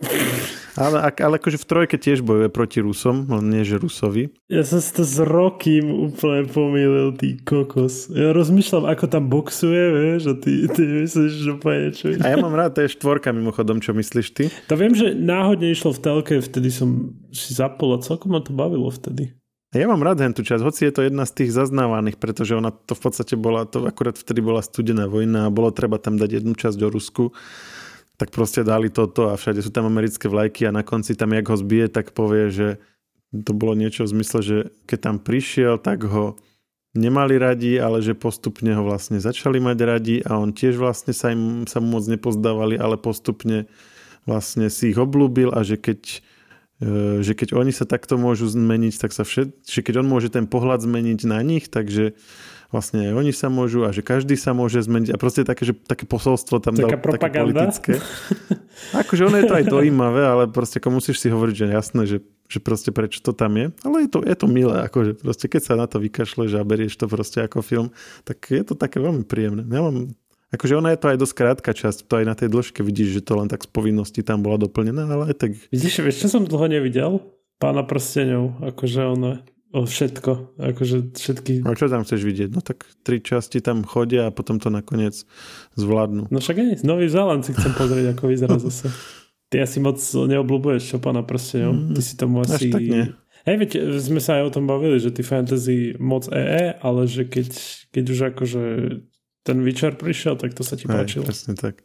Ale, 0.77 1.09
ale 1.09 1.41
akože 1.41 1.57
v 1.57 1.67
trojke 1.67 1.97
tiež 1.97 2.21
bojuje 2.21 2.53
proti 2.53 2.79
Rusom, 2.79 3.25
len 3.27 3.49
nie 3.49 3.65
že 3.65 3.81
Rusovi. 3.81 4.29
Ja 4.45 4.61
som 4.61 4.77
si 4.77 4.93
to 4.93 5.01
s 5.01 5.17
Rokým 5.17 5.89
úplne 5.89 6.45
pomýlil, 6.45 7.17
ty 7.17 7.41
kokos. 7.41 8.13
Ja 8.13 8.29
rozmýšľam, 8.31 8.85
ako 8.85 9.05
tam 9.09 9.27
boxuje, 9.27 9.83
vieš, 9.89 10.21
a 10.31 10.33
ty, 10.37 10.69
ty 10.69 10.81
myslíš, 10.85 11.33
že 11.33 11.49
úplne 11.57 11.89
čo 11.89 12.13
A 12.21 12.29
ja 12.29 12.37
mám 12.37 12.53
rád, 12.53 12.77
to 12.77 12.85
je 12.85 12.93
štvorka 12.93 13.33
mimochodom, 13.33 13.81
čo 13.81 13.97
myslíš 13.97 14.27
ty? 14.37 14.53
To 14.69 14.77
viem, 14.77 14.93
že 14.93 15.17
náhodne 15.17 15.73
išlo 15.73 15.97
v 15.97 15.99
telke, 15.99 16.33
vtedy 16.39 16.69
som 16.69 17.17
si 17.33 17.57
zapol 17.57 17.97
a 17.97 18.05
celkom 18.05 18.37
ma 18.37 18.39
to 18.39 18.53
bavilo 18.53 18.93
vtedy. 18.93 19.38
Ja 19.69 19.85
mám 19.85 20.01
rád 20.01 20.25
tú 20.33 20.41
časť, 20.41 20.65
hoci 20.65 20.89
je 20.89 20.93
to 20.93 21.01
jedna 21.05 21.29
z 21.29 21.45
tých 21.45 21.53
zaznávaných, 21.53 22.17
pretože 22.17 22.57
ona 22.57 22.73
to 22.73 22.97
v 22.97 23.01
podstate 23.05 23.37
bola, 23.37 23.69
to 23.69 23.85
akurát 23.85 24.17
vtedy 24.17 24.41
bola 24.41 24.65
studená 24.65 25.05
vojna 25.05 25.45
a 25.45 25.53
bolo 25.53 25.69
treba 25.69 26.01
tam 26.01 26.17
dať 26.17 26.41
jednu 26.41 26.57
časť 26.57 26.79
o 26.81 26.89
Rusku 26.89 27.29
tak 28.19 28.35
proste 28.35 28.67
dali 28.67 28.91
toto 28.91 29.31
a 29.31 29.39
všade 29.39 29.63
sú 29.63 29.71
tam 29.71 29.87
americké 29.87 30.27
vlajky 30.27 30.67
a 30.67 30.75
na 30.75 30.83
konci 30.83 31.15
tam, 31.15 31.31
jak 31.31 31.47
ho 31.47 31.55
zbije, 31.55 31.87
tak 31.87 32.11
povie, 32.11 32.51
že 32.51 32.67
to 33.31 33.55
bolo 33.55 33.79
niečo 33.79 34.03
v 34.03 34.19
zmysle, 34.19 34.39
že 34.43 34.57
keď 34.83 34.99
tam 34.99 35.15
prišiel, 35.23 35.79
tak 35.79 36.03
ho 36.03 36.35
nemali 36.91 37.39
radi, 37.39 37.79
ale 37.79 38.03
že 38.03 38.19
postupne 38.19 38.75
ho 38.75 38.83
vlastne 38.83 39.23
začali 39.23 39.63
mať 39.63 39.77
radi 39.87 40.15
a 40.27 40.35
on 40.35 40.51
tiež 40.51 40.75
vlastne 40.75 41.15
sa, 41.15 41.31
im, 41.31 41.63
sa 41.63 41.79
mu 41.79 41.95
moc 41.95 42.03
nepozdávali, 42.11 42.75
ale 42.75 42.99
postupne 42.99 43.71
vlastne 44.27 44.67
si 44.67 44.91
ich 44.91 44.99
oblúbil 44.99 45.55
a 45.55 45.63
že 45.63 45.79
keď, 45.79 46.19
že 47.19 47.35
keď 47.35 47.59
oni 47.59 47.75
sa 47.75 47.83
takto 47.83 48.15
môžu 48.15 48.47
zmeniť, 48.47 48.95
tak 49.03 49.11
sa 49.11 49.27
všet, 49.27 49.67
že 49.67 49.79
keď 49.83 49.99
on 49.99 50.07
môže 50.07 50.31
ten 50.31 50.47
pohľad 50.47 50.79
zmeniť 50.87 51.19
na 51.27 51.43
nich, 51.43 51.67
takže 51.67 52.15
vlastne 52.71 53.09
aj 53.09 53.13
oni 53.17 53.33
sa 53.33 53.51
môžu 53.51 53.83
a 53.83 53.91
že 53.91 54.05
každý 54.05 54.37
sa 54.37 54.55
môže 54.55 54.79
zmeniť 54.85 55.11
a 55.11 55.17
proste 55.17 55.41
také, 55.43 55.67
že 55.67 55.73
také 55.75 56.05
posolstvo 56.05 56.61
tam 56.61 56.77
Taká 56.77 56.95
dal, 56.95 57.01
propaganda? 57.01 57.27
také 57.27 57.39
politické. 57.43 57.93
Akože 59.03 59.21
ono 59.27 59.37
je 59.41 59.45
to 59.49 59.57
aj 59.59 59.65
dojímavé, 59.67 60.21
ale 60.23 60.43
proste 60.47 60.79
ako 60.79 61.01
musíš 61.01 61.19
si 61.19 61.27
hovoriť, 61.27 61.55
že 61.57 61.65
jasné, 61.67 62.01
že, 62.07 62.17
že 62.47 62.59
proste 62.63 62.95
prečo 62.95 63.19
to 63.19 63.35
tam 63.35 63.59
je. 63.59 63.75
Ale 63.83 64.07
je 64.07 64.09
to, 64.09 64.23
je 64.23 64.35
to 64.37 64.47
milé, 64.47 64.85
akože 64.85 65.19
proste 65.19 65.51
keď 65.51 65.61
sa 65.65 65.73
na 65.75 65.89
to 65.89 65.99
vykašleš 65.99 66.55
a 66.55 66.63
berieš 66.63 66.95
to 66.95 67.11
proste 67.11 67.43
ako 67.43 67.59
film, 67.59 67.87
tak 68.23 68.39
je 68.47 68.63
to 68.63 68.79
také 68.79 69.03
veľmi 69.03 69.27
príjemné. 69.27 69.67
Ja 69.67 69.83
mám, 69.83 70.15
akože 70.53 70.73
ona 70.77 70.93
je 70.93 70.99
to 70.99 71.07
aj 71.13 71.17
dosť 71.21 71.35
krátka 71.35 71.71
časť, 71.73 72.05
to 72.05 72.13
aj 72.21 72.25
na 72.25 72.35
tej 72.35 72.49
dĺžke 72.49 72.81
vidíš, 72.81 73.21
že 73.21 73.25
to 73.25 73.37
len 73.37 73.47
tak 73.47 73.65
z 73.65 73.69
povinnosti 73.69 74.21
tam 74.25 74.41
bola 74.45 74.61
doplnená, 74.61 75.05
ale 75.05 75.33
aj 75.33 75.35
tak... 75.37 75.51
Vidíš, 75.69 76.01
vieš, 76.01 76.25
čo 76.25 76.27
som 76.27 76.43
dlho 76.45 76.67
nevidel? 76.69 77.21
Pána 77.59 77.83
prsteňov, 77.83 78.63
akože 78.71 79.01
ona 79.03 79.43
O 79.69 79.85
všetko, 79.85 80.57
akože 80.57 81.13
všetky... 81.13 81.61
A 81.61 81.77
čo 81.77 81.93
tam 81.93 82.01
chceš 82.01 82.25
vidieť? 82.25 82.49
No 82.49 82.65
tak 82.65 82.89
tri 83.05 83.21
časti 83.21 83.61
tam 83.61 83.85
chodia 83.85 84.25
a 84.25 84.33
potom 84.33 84.57
to 84.57 84.73
nakoniec 84.73 85.29
zvládnu. 85.77 86.25
No 86.33 86.41
však 86.41 86.57
aj, 86.57 86.69
Nový 86.81 87.05
Zéland 87.05 87.45
si 87.45 87.53
chcem 87.53 87.77
pozrieť, 87.77 88.17
ako 88.17 88.33
vyzerá 88.33 88.57
zase. 88.65 88.89
Ty 89.53 89.69
asi 89.69 89.77
moc 89.77 90.01
neobľúbuješ 90.01 90.89
čo 90.89 90.97
pána 90.97 91.21
prsteňov. 91.21 91.73
Mm, 91.73 91.93
ty 91.93 92.01
si 92.01 92.13
tomu 92.17 92.41
asi... 92.41 92.73
Až 92.73 92.81
tak 92.81 92.81
nie. 92.81 93.05
Hej, 93.45 93.55
veď 93.61 93.69
sme 94.01 94.17
sa 94.17 94.41
aj 94.41 94.43
o 94.49 94.53
tom 94.57 94.65
bavili, 94.65 94.97
že 94.97 95.13
ty 95.13 95.21
fantasy 95.21 95.93
moc 96.01 96.25
EE, 96.33 96.73
ale 96.81 97.05
že 97.05 97.29
keď, 97.29 97.49
keď 97.93 98.03
už 98.09 98.19
akože 98.33 98.63
ten 99.43 99.63
Witcher 99.63 99.95
prišiel, 99.95 100.35
tak 100.35 100.55
to 100.55 100.63
sa 100.63 100.75
ti 100.75 100.85
páčilo. 100.89 101.27
Presne 101.27 101.55
tak. 101.55 101.83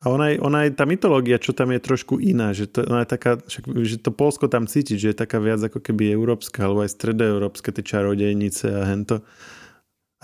A 0.00 0.08
ona 0.08 0.32
aj, 0.32 0.36
ona 0.40 0.58
aj 0.64 0.70
tá 0.80 0.88
mytológia, 0.88 1.36
čo 1.36 1.52
tam 1.52 1.76
je 1.76 1.80
trošku 1.80 2.16
iná, 2.24 2.56
že 2.56 2.64
to, 2.64 2.88
ona 2.88 3.04
je 3.04 3.10
taká, 3.12 3.36
však, 3.36 3.64
že 3.84 3.96
to 4.00 4.08
Polsko 4.08 4.48
tam 4.48 4.64
cítiť, 4.64 4.96
že 4.96 5.08
je 5.12 5.16
taká 5.16 5.36
viac 5.44 5.60
ako 5.60 5.76
keby 5.76 6.08
európska, 6.08 6.64
alebo 6.64 6.88
aj 6.88 6.96
stredoeurópske, 6.96 7.68
tie 7.68 7.84
čarodejnice 7.84 8.64
a 8.80 8.88
hento. 8.88 9.20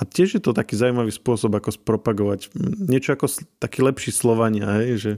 A 0.01 0.09
tiež 0.09 0.41
je 0.41 0.43
to 0.45 0.57
taký 0.57 0.81
zaujímavý 0.81 1.13
spôsob, 1.13 1.61
ako 1.61 1.77
spropagovať 1.77 2.57
niečo 2.89 3.13
ako 3.13 3.29
taký 3.61 3.85
lepší 3.85 4.17
Slovania, 4.17 4.81
hej, 4.81 4.97
že, 4.97 5.13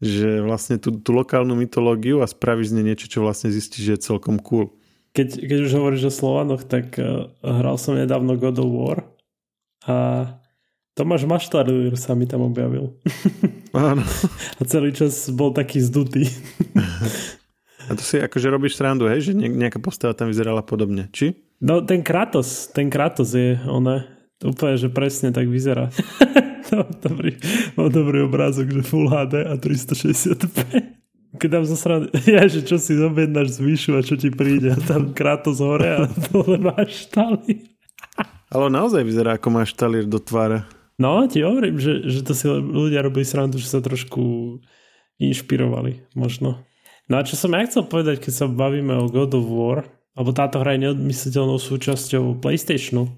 že 0.00 0.40
vlastne 0.40 0.80
tú, 0.80 0.96
tú 0.96 1.12
lokálnu 1.12 1.52
mytológiu 1.52 2.24
a 2.24 2.28
spravíš 2.28 2.72
z 2.72 2.80
nej 2.80 2.96
niečo, 2.96 3.12
čo 3.12 3.20
vlastne 3.20 3.52
zistíš, 3.52 3.92
že 3.92 3.92
je 4.00 4.06
celkom 4.08 4.40
cool. 4.40 4.72
Keď, 5.12 5.48
keď 5.48 5.58
už 5.68 5.72
hovoríš 5.76 6.08
o 6.08 6.16
Slovanoch, 6.16 6.64
tak 6.64 6.96
uh, 6.96 7.28
hral 7.44 7.76
som 7.76 7.92
nedávno 7.96 8.40
God 8.40 8.56
of 8.56 8.68
War 8.72 8.98
a 9.84 9.96
Tomáš 10.96 11.28
Maštalír 11.28 11.92
sa 12.00 12.16
mi 12.16 12.24
tam 12.24 12.48
objavil. 12.48 12.96
Áno. 13.76 14.00
A 14.56 14.62
celý 14.64 14.96
čas 14.96 15.28
bol 15.28 15.52
taký 15.52 15.84
zdutý. 15.84 16.24
A 17.84 17.92
to 17.92 18.00
si 18.00 18.16
akože 18.16 18.48
robíš 18.48 18.80
srandu, 18.80 19.04
hej? 19.04 19.28
Že 19.28 19.44
nejaká 19.44 19.76
postava 19.76 20.16
tam 20.16 20.32
vyzerala 20.32 20.64
podobne. 20.64 21.12
Či? 21.12 21.36
No 21.60 21.84
ten 21.84 22.00
Kratos, 22.00 22.72
ten 22.72 22.88
Kratos 22.88 23.36
je 23.36 23.60
ona. 23.68 24.08
Úplne, 24.40 24.80
že 24.80 24.88
presne 24.88 25.36
tak 25.36 25.52
vyzerá. 25.52 25.92
to 26.72 26.88
dobrý, 27.04 27.36
mám 27.76 27.92
dobrý 27.92 28.24
obrázok, 28.24 28.72
že 28.72 28.80
Full 28.80 29.12
HD 29.12 29.52
a 29.52 29.60
365. 29.60 30.96
Keď 31.36 31.48
tam 31.52 31.64
zasran... 31.68 32.08
Ja, 32.24 32.48
že 32.48 32.64
čo 32.64 32.80
si 32.80 32.96
zobjednáš 32.96 33.60
z 33.60 33.68
výšu 33.68 33.90
a 33.96 34.04
čo 34.04 34.16
ti 34.16 34.32
príde 34.32 34.72
a 34.72 34.80
tam 34.80 35.12
Kratos 35.12 35.60
hore 35.60 35.92
a 35.92 36.08
dole 36.32 36.56
máš 36.56 37.04
štalír. 37.04 37.68
Ale 38.48 38.72
naozaj 38.72 39.04
vyzerá 39.04 39.36
ako 39.36 39.48
máš 39.52 39.76
štalír 39.76 40.08
do 40.08 40.16
tvára. 40.16 40.64
No, 40.96 41.28
ti 41.28 41.44
hovorím, 41.44 41.76
že, 41.76 42.08
že 42.08 42.24
to 42.24 42.32
si 42.32 42.48
ľudia 42.48 43.04
robili 43.04 43.28
srandu, 43.28 43.60
že 43.60 43.68
sa 43.68 43.84
trošku 43.84 44.56
inšpirovali, 45.20 46.08
možno. 46.16 46.64
No 47.06 47.20
a 47.20 47.26
čo 47.26 47.36
som 47.36 47.52
ja 47.52 47.68
chcel 47.68 47.84
povedať, 47.84 48.24
keď 48.24 48.32
sa 48.32 48.46
bavíme 48.48 48.96
o 48.96 49.12
God 49.12 49.36
of 49.36 49.46
War, 49.46 49.78
alebo 50.16 50.32
táto 50.32 50.58
hra 50.64 50.74
je 50.74 50.88
neodmysliteľnou 50.88 51.60
súčasťou 51.60 52.40
PlayStationu, 52.40 53.12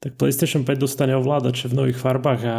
tak 0.00 0.16
PlayStation 0.16 0.64
5 0.64 0.76
dostane 0.80 1.12
ovládače 1.12 1.68
v 1.68 1.76
nových 1.76 2.00
farbách 2.00 2.42
a 2.48 2.56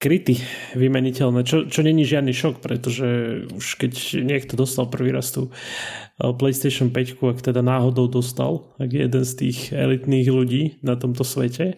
kryty 0.00 0.40
vymeniteľné, 0.76 1.44
čo, 1.44 1.68
čo 1.68 1.80
není 1.84 2.08
žiadny 2.08 2.32
šok, 2.32 2.64
pretože 2.64 3.08
už 3.52 3.66
keď 3.76 3.92
niekto 4.24 4.56
dostal 4.56 4.88
prvý 4.88 5.12
raz 5.12 5.32
tú 5.32 5.52
eh, 5.52 6.32
PlayStation 6.32 6.88
5, 6.88 7.20
ak 7.20 7.40
teda 7.44 7.60
náhodou 7.60 8.08
dostal, 8.08 8.72
ak 8.80 8.88
je 8.88 9.00
jeden 9.04 9.24
z 9.24 9.32
tých 9.36 9.58
elitných 9.72 10.28
ľudí 10.32 10.62
na 10.80 10.96
tomto 10.96 11.24
svete, 11.24 11.76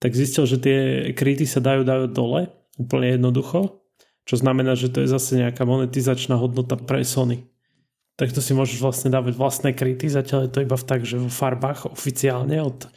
tak 0.00 0.16
zistil, 0.16 0.48
že 0.48 0.56
tie 0.56 0.78
kryty 1.12 1.44
sa 1.44 1.60
dajú 1.60 1.84
dať 1.84 2.10
dole, 2.10 2.48
úplne 2.80 3.20
jednoducho, 3.20 3.84
čo 4.24 4.34
znamená, 4.40 4.72
že 4.72 4.88
to 4.88 5.04
je 5.04 5.08
zase 5.12 5.36
nejaká 5.36 5.68
monetizačná 5.68 6.40
hodnota 6.40 6.80
pre 6.80 7.04
Sony. 7.04 7.44
Tak 8.16 8.32
to 8.32 8.40
si 8.40 8.56
môžeš 8.56 8.80
vlastne 8.80 9.12
dávať 9.12 9.36
vlastné 9.36 9.76
kryty, 9.76 10.08
zatiaľ 10.08 10.48
je 10.48 10.52
to 10.52 10.64
iba 10.64 10.76
v 10.76 10.88
tak, 10.88 11.04
že 11.04 11.20
vo 11.20 11.28
farbách 11.28 11.92
oficiálne 11.92 12.60
od, 12.64 12.88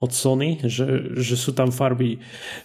od 0.00 0.10
Sony, 0.12 0.60
že, 0.64 1.16
že 1.20 1.36
sú 1.36 1.52
tam 1.52 1.68
farby, 1.68 2.20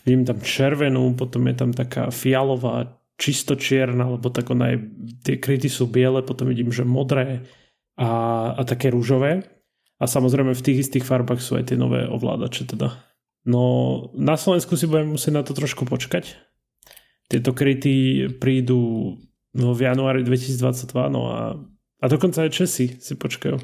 vidím 0.07 0.23
tam 0.23 0.39
červenú, 0.39 1.15
potom 1.15 1.47
je 1.47 1.55
tam 1.55 1.71
taká 1.75 2.07
fialová, 2.11 2.99
čisto 3.19 3.55
čierna, 3.55 4.09
lebo 4.09 4.27
tak 4.33 4.49
ona 4.51 4.73
je, 4.73 4.77
tie 5.23 5.35
kryty 5.37 5.69
sú 5.69 5.87
biele, 5.87 6.25
potom 6.25 6.49
vidím, 6.49 6.73
že 6.73 6.83
modré 6.83 7.45
a, 7.95 8.09
a 8.57 8.61
také 8.65 8.89
rúžové. 8.89 9.47
A 10.01 10.09
samozrejme 10.09 10.51
v 10.51 10.65
tých 10.65 10.89
istých 10.89 11.07
farbách 11.07 11.39
sú 11.39 11.55
aj 11.55 11.71
tie 11.71 11.77
nové 11.79 12.03
ovládače 12.03 12.67
teda. 12.67 13.12
No 13.43 13.61
na 14.15 14.39
Slovensku 14.39 14.79
si 14.79 14.87
budeme 14.87 15.19
musieť 15.19 15.33
na 15.35 15.43
to 15.43 15.51
trošku 15.51 15.83
počkať. 15.83 16.39
Tieto 17.27 17.51
kryty 17.51 18.27
prídu 18.39 19.15
no, 19.55 19.75
v 19.75 19.81
januári 19.87 20.23
2022, 20.23 21.11
no 21.11 21.21
a, 21.31 21.41
a 21.99 22.05
dokonca 22.07 22.43
aj 22.47 22.51
Česi 22.55 22.99
si 22.99 23.13
počkajú. 23.15 23.59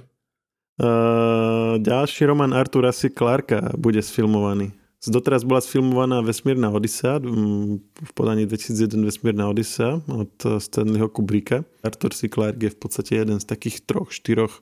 Uh, 0.79 1.75
ďalší 1.83 2.23
román 2.23 2.55
Artura 2.55 2.95
C. 2.95 3.11
Clarka 3.11 3.75
bude 3.75 3.99
sfilmovaný. 3.99 4.71
Doteraz 4.99 5.47
bola 5.47 5.63
sfilmovaná 5.63 6.19
Vesmírna 6.19 6.75
Odisea 6.75 7.23
v 7.23 8.11
podaní 8.11 8.43
2001 8.43 8.99
Vesmírna 9.07 9.47
Odisea 9.47 10.03
od 10.11 10.35
Stanleyho 10.59 11.07
Kubricka. 11.07 11.63
Arthur 11.87 12.11
C. 12.11 12.27
Clarke 12.27 12.67
je 12.67 12.75
v 12.75 12.79
podstate 12.79 13.11
jeden 13.15 13.39
z 13.39 13.47
takých 13.47 13.87
troch, 13.87 14.11
štyroch 14.11 14.59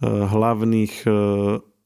hlavných 0.00 1.04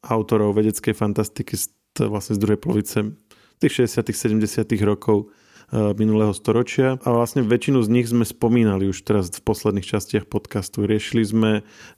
autorov 0.07 0.55
vedeckej 0.55 0.95
fantastiky 0.95 1.59
z, 1.59 1.75
vlastne 2.07 2.39
z 2.39 2.43
druhej 2.47 2.61
polovice 2.63 3.19
tých 3.59 3.91
60 3.91 4.07
70 4.39 4.71
rokov 4.87 5.27
uh, 5.27 5.91
minulého 5.99 6.31
storočia. 6.31 7.03
A 7.03 7.09
vlastne 7.11 7.43
väčšinu 7.43 7.83
z 7.83 7.89
nich 7.91 8.07
sme 8.07 8.23
spomínali 8.23 8.87
už 8.87 9.03
teraz 9.03 9.35
v 9.35 9.43
posledných 9.43 9.87
častiach 9.87 10.31
podcastu. 10.31 10.87
Riešili 10.87 11.23
sme 11.27 11.51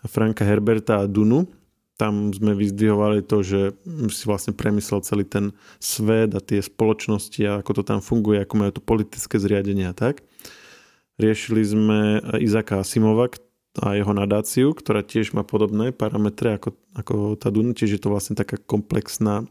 Franka 0.08 0.48
Herberta 0.48 1.04
a 1.04 1.10
Dunu, 1.10 1.44
tam 2.00 2.32
sme 2.32 2.56
vyzdvihovali 2.56 3.20
to, 3.28 3.44
že 3.44 3.60
si 4.08 4.24
vlastne 4.24 4.56
premyslel 4.56 5.04
celý 5.04 5.28
ten 5.28 5.52
svet 5.76 6.32
a 6.32 6.40
tie 6.40 6.64
spoločnosti 6.64 7.44
a 7.44 7.60
ako 7.60 7.70
to 7.76 7.82
tam 7.84 8.00
funguje, 8.00 8.40
ako 8.40 8.54
majú 8.56 8.72
to 8.72 8.80
politické 8.80 9.36
zriadenie 9.36 9.84
a 9.84 9.92
tak. 9.92 10.24
Riešili 11.20 11.60
sme 11.60 11.98
Izaka 12.40 12.80
Asimova 12.80 13.28
a 13.84 14.00
jeho 14.00 14.16
nadáciu, 14.16 14.72
ktorá 14.72 15.04
tiež 15.04 15.36
má 15.36 15.44
podobné 15.44 15.92
parametre 15.92 16.56
ako, 16.56 16.72
ako 16.96 17.14
tá 17.36 17.52
Duna, 17.52 17.76
čiže 17.76 18.00
je 18.00 18.02
to 18.08 18.10
vlastne 18.16 18.32
taká 18.32 18.56
komplexná 18.56 19.44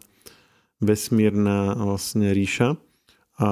vesmírna 0.79 1.75
vlastne 1.75 2.31
ríša. 2.31 2.75
A 3.39 3.49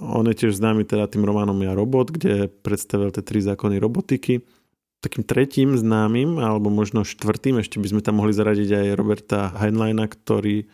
on 0.00 0.24
je 0.32 0.46
tiež 0.46 0.56
známy 0.56 0.88
teda 0.88 1.08
tým 1.12 1.28
románom 1.28 1.56
Ja 1.60 1.76
robot, 1.76 2.08
kde 2.08 2.48
predstavil 2.48 3.12
tie 3.12 3.20
tri 3.20 3.44
zákony 3.44 3.76
robotiky 3.76 4.40
takým 5.06 5.22
tretím 5.22 5.78
známym, 5.78 6.42
alebo 6.42 6.72
možno 6.72 7.06
štvrtým, 7.06 7.62
ešte 7.62 7.78
by 7.78 7.86
sme 7.94 8.00
tam 8.02 8.18
mohli 8.18 8.34
zaradiť 8.34 8.70
aj 8.74 8.96
Roberta 8.98 9.54
Heinleina, 9.54 10.10
ktorý 10.10 10.66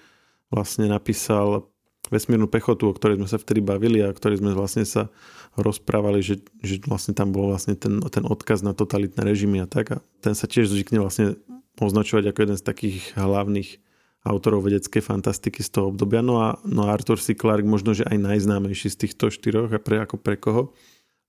vlastne 0.49 0.89
napísal 0.89 1.69
vesmírnu 2.09 2.49
pechotu, 2.49 2.89
o 2.89 2.97
ktorej 2.97 3.21
sme 3.21 3.29
sa 3.29 3.37
vtedy 3.37 3.61
bavili 3.61 4.01
a 4.01 4.11
o 4.11 4.17
ktorej 4.17 4.41
sme 4.41 4.57
vlastne 4.57 4.89
sa 4.89 5.13
rozprávali, 5.57 6.25
že, 6.25 6.41
že 6.65 6.81
vlastne 6.89 7.13
tam 7.13 7.31
bol 7.31 7.53
vlastne 7.53 7.77
ten, 7.77 8.01
ten 8.09 8.25
odkaz 8.25 8.65
na 8.65 8.73
totalitné 8.73 9.21
režimy 9.21 9.61
a 9.61 9.69
tak. 9.69 9.97
A 9.97 9.99
ten 10.25 10.33
sa 10.33 10.49
tiež 10.49 10.73
zvykne 10.73 11.01
vlastne 11.01 11.37
označovať 11.77 12.33
ako 12.33 12.39
jeden 12.41 12.59
z 12.59 12.65
takých 12.65 12.97
hlavných 13.17 13.81
autorov 14.23 14.71
vedeckej 14.71 15.03
fantastiky 15.03 15.67
z 15.67 15.71
toho 15.75 15.91
obdobia. 15.91 16.23
No 16.23 16.39
a, 16.39 16.59
no 16.63 16.87
Arthur 16.87 17.19
C. 17.19 17.35
Clarke 17.35 17.67
možno, 17.67 17.95
že 17.95 18.07
aj 18.07 18.19
najznámejší 18.23 18.89
z 18.95 18.97
týchto 19.07 19.35
štyroch 19.35 19.75
a 19.75 19.83
pre, 19.83 19.99
ako 19.99 20.17
pre 20.19 20.39
koho. 20.39 20.71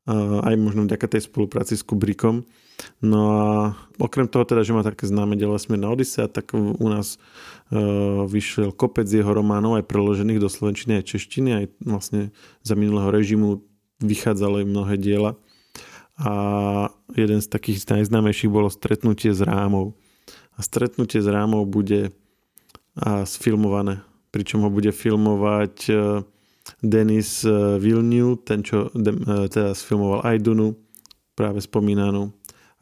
A 0.04 0.44
aj 0.52 0.56
možno 0.60 0.84
vďaka 0.84 1.16
tej 1.16 1.32
spolupráci 1.32 1.80
s 1.80 1.84
Kubrickom. 1.88 2.44
No 3.00 3.22
a 3.40 3.48
okrem 3.98 4.28
toho 4.28 4.44
teda, 4.44 4.62
že 4.62 4.76
má 4.76 4.84
také 4.84 5.08
známe 5.08 5.40
dielo 5.40 5.56
Vesmírna 5.56 5.88
Odisea, 5.88 6.28
tak 6.28 6.52
u 6.54 6.88
nás 6.92 7.16
uh, 7.72 8.28
vyšiel 8.28 8.76
kopec 8.76 9.08
jeho 9.08 9.32
románov 9.32 9.80
aj 9.80 9.88
preložených 9.88 10.44
do 10.44 10.52
slovenčiny 10.52 11.00
aj 11.00 11.08
češtiny, 11.08 11.50
aj 11.56 11.66
vlastne 11.88 12.22
za 12.66 12.76
minulého 12.76 13.14
režimu 13.16 13.64
vychádzalo 14.04 14.60
aj 14.60 14.66
mnohé 14.68 14.96
diela. 15.00 15.32
A 16.20 16.34
jeden 17.16 17.40
z 17.40 17.48
takých 17.48 17.88
najznámejších 17.90 18.52
bolo 18.52 18.70
Stretnutie 18.70 19.32
s 19.32 19.40
rámou. 19.40 19.96
A 20.54 20.62
Stretnutie 20.62 21.24
s 21.24 21.30
rámou 21.32 21.66
bude 21.66 22.12
a 22.98 23.26
sfilmované. 23.26 24.02
Pričom 24.34 24.66
ho 24.66 24.70
bude 24.70 24.90
filmovať 24.90 25.76
uh, 25.94 26.22
Denis 26.82 27.46
uh, 27.46 27.78
Vilniu, 27.78 28.38
ten 28.42 28.66
čo 28.66 28.90
uh, 28.90 29.46
teda 29.50 29.74
sfilmoval 29.78 30.26
aj 30.26 30.38
Dunu, 30.42 30.78
práve 31.34 31.62
spomínanú 31.62 32.34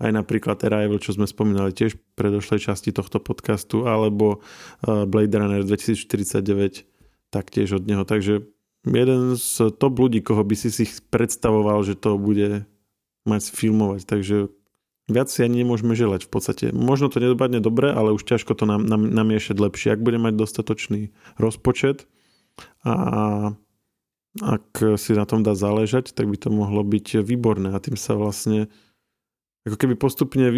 aj 0.02 0.12
napríklad 0.18 0.58
Arrival, 0.66 0.98
čo 0.98 1.14
sme 1.14 1.30
spomínali 1.30 1.70
tiež 1.78 1.94
v 1.94 2.02
predošlej 2.18 2.74
časti 2.74 2.90
tohto 2.90 3.22
podcastu, 3.22 3.86
alebo 3.86 4.42
Blade 4.82 5.38
Runner 5.38 5.62
2049 5.62 6.90
taktiež 7.30 7.78
od 7.78 7.86
neho. 7.86 8.02
Takže 8.02 8.50
jeden 8.82 9.22
z 9.38 9.54
top 9.78 10.02
ľudí, 10.02 10.26
koho 10.26 10.42
by 10.42 10.58
si 10.58 10.74
si 10.74 10.90
predstavoval, 11.14 11.86
že 11.86 11.94
to 11.94 12.18
bude 12.18 12.66
mať 13.30 13.42
filmovať. 13.54 14.10
Takže 14.10 14.50
viac 15.10 15.32
si 15.32 15.42
ani 15.42 15.66
nemôžeme 15.66 15.98
želať 15.98 16.28
v 16.28 16.32
podstate. 16.32 16.66
Možno 16.76 17.10
to 17.10 17.24
nedopadne 17.24 17.64
dobre, 17.64 17.90
ale 17.90 18.14
už 18.14 18.28
ťažko 18.28 18.54
to 18.54 18.70
nam, 18.70 18.86
nam, 18.86 19.08
namiešať 19.10 19.58
lepšie. 19.58 19.96
Ak 19.96 20.04
bude 20.06 20.22
mať 20.22 20.38
dostatočný 20.38 21.16
rozpočet 21.42 22.06
a 22.86 22.96
ak 24.40 24.96
si 24.96 25.12
na 25.12 25.26
tom 25.28 25.44
dá 25.44 25.58
záležať, 25.58 26.16
tak 26.16 26.30
by 26.32 26.38
to 26.40 26.50
mohlo 26.54 26.86
byť 26.88 27.20
výborné 27.20 27.76
a 27.76 27.84
tým 27.84 28.00
sa 28.00 28.16
vlastne 28.16 28.72
ako 29.62 29.78
keby 29.78 29.94
postupne, 29.94 30.50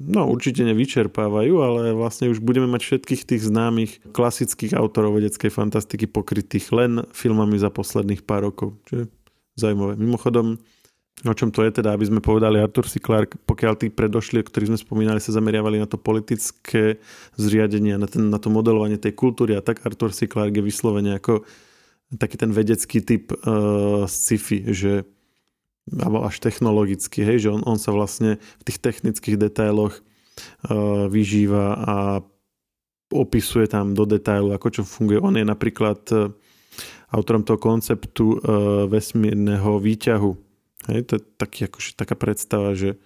no 0.00 0.32
určite 0.32 0.64
nevyčerpávajú, 0.64 1.54
ale 1.60 1.92
vlastne 1.92 2.32
už 2.32 2.40
budeme 2.40 2.64
mať 2.64 2.88
všetkých 2.88 3.22
tých 3.28 3.42
známych 3.44 4.00
klasických 4.16 4.72
autorov 4.72 5.20
vedeckej 5.20 5.52
fantastiky 5.52 6.08
pokrytých 6.08 6.72
len 6.72 7.04
filmami 7.12 7.60
za 7.60 7.68
posledných 7.68 8.24
pár 8.24 8.48
rokov. 8.48 8.80
Čiže 8.88 9.12
zaujímavé. 9.60 10.00
Mimochodom, 10.00 10.56
o 11.24 11.32
čom 11.32 11.48
to 11.48 11.64
je 11.64 11.80
teda, 11.80 11.96
aby 11.96 12.04
sme 12.04 12.20
povedali 12.20 12.60
Arthur 12.60 12.84
C. 12.84 13.00
Clarke, 13.00 13.40
pokiaľ 13.48 13.74
tí 13.80 13.88
predošli, 13.88 14.44
o 14.44 14.44
ktorých 14.44 14.76
sme 14.76 14.80
spomínali, 14.80 15.16
sa 15.16 15.32
zameriavali 15.32 15.80
na 15.80 15.88
to 15.88 15.96
politické 15.96 17.00
zriadenie, 17.40 17.96
na, 17.96 18.04
ten, 18.04 18.28
na 18.28 18.36
to 18.36 18.52
modelovanie 18.52 19.00
tej 19.00 19.16
kultúry 19.16 19.56
a 19.56 19.64
tak 19.64 19.80
Arthur 19.88 20.12
C. 20.12 20.28
Clarke 20.28 20.60
je 20.60 20.68
vyslovene 20.68 21.16
ako 21.16 21.48
taký 22.20 22.36
ten 22.36 22.52
vedecký 22.52 23.00
typ 23.00 23.32
uh, 23.32 24.04
sci-fi, 24.04 24.68
že 24.76 25.08
alebo 25.86 26.26
až 26.26 26.42
technologicky, 26.42 27.22
hej, 27.22 27.46
že 27.46 27.48
on, 27.54 27.62
on 27.62 27.78
sa 27.78 27.94
vlastne 27.94 28.42
v 28.58 28.62
tých 28.66 28.82
technických 28.82 29.38
detailoch 29.38 29.94
uh, 30.02 31.06
vyžíva 31.06 31.78
a 31.78 31.96
opisuje 33.14 33.70
tam 33.70 33.94
do 33.94 34.02
detailu, 34.02 34.50
ako 34.50 34.68
čo 34.68 34.82
funguje. 34.82 35.22
On 35.22 35.32
je 35.32 35.46
napríklad 35.46 36.02
uh, 36.12 36.34
autorom 37.14 37.46
toho 37.46 37.54
konceptu 37.56 38.42
vesmírneho 38.90 39.78
výťahu. 39.78 40.45
Hej, 40.86 41.10
to 41.10 41.12
je 41.18 41.22
taký, 41.38 41.60
akože, 41.66 41.98
taká 41.98 42.14
predstava, 42.14 42.74
že 42.78 42.98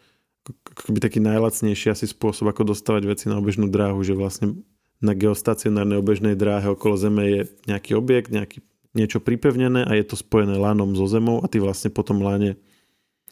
akoby 0.76 0.98
taký 1.00 1.20
najlacnejší 1.20 1.92
asi 1.92 2.06
spôsob, 2.08 2.48
ako 2.48 2.72
dostávať 2.72 3.08
veci 3.08 3.24
na 3.28 3.40
obežnú 3.40 3.68
dráhu, 3.68 4.00
že 4.00 4.16
vlastne 4.16 4.60
na 5.00 5.16
geostacionárnej 5.16 6.00
obežnej 6.00 6.36
dráhe 6.36 6.68
okolo 6.68 6.96
Zeme 7.00 7.24
je 7.24 7.40
nejaký 7.64 7.96
objekt, 7.96 8.28
nejaký, 8.28 8.60
niečo 8.92 9.22
pripevnené 9.22 9.86
a 9.86 9.92
je 9.96 10.04
to 10.04 10.16
spojené 10.18 10.60
lanom 10.60 10.92
so 10.92 11.08
Zemou 11.08 11.40
a 11.40 11.46
ty 11.48 11.62
vlastne 11.62 11.88
potom 11.88 12.20
lane 12.20 12.60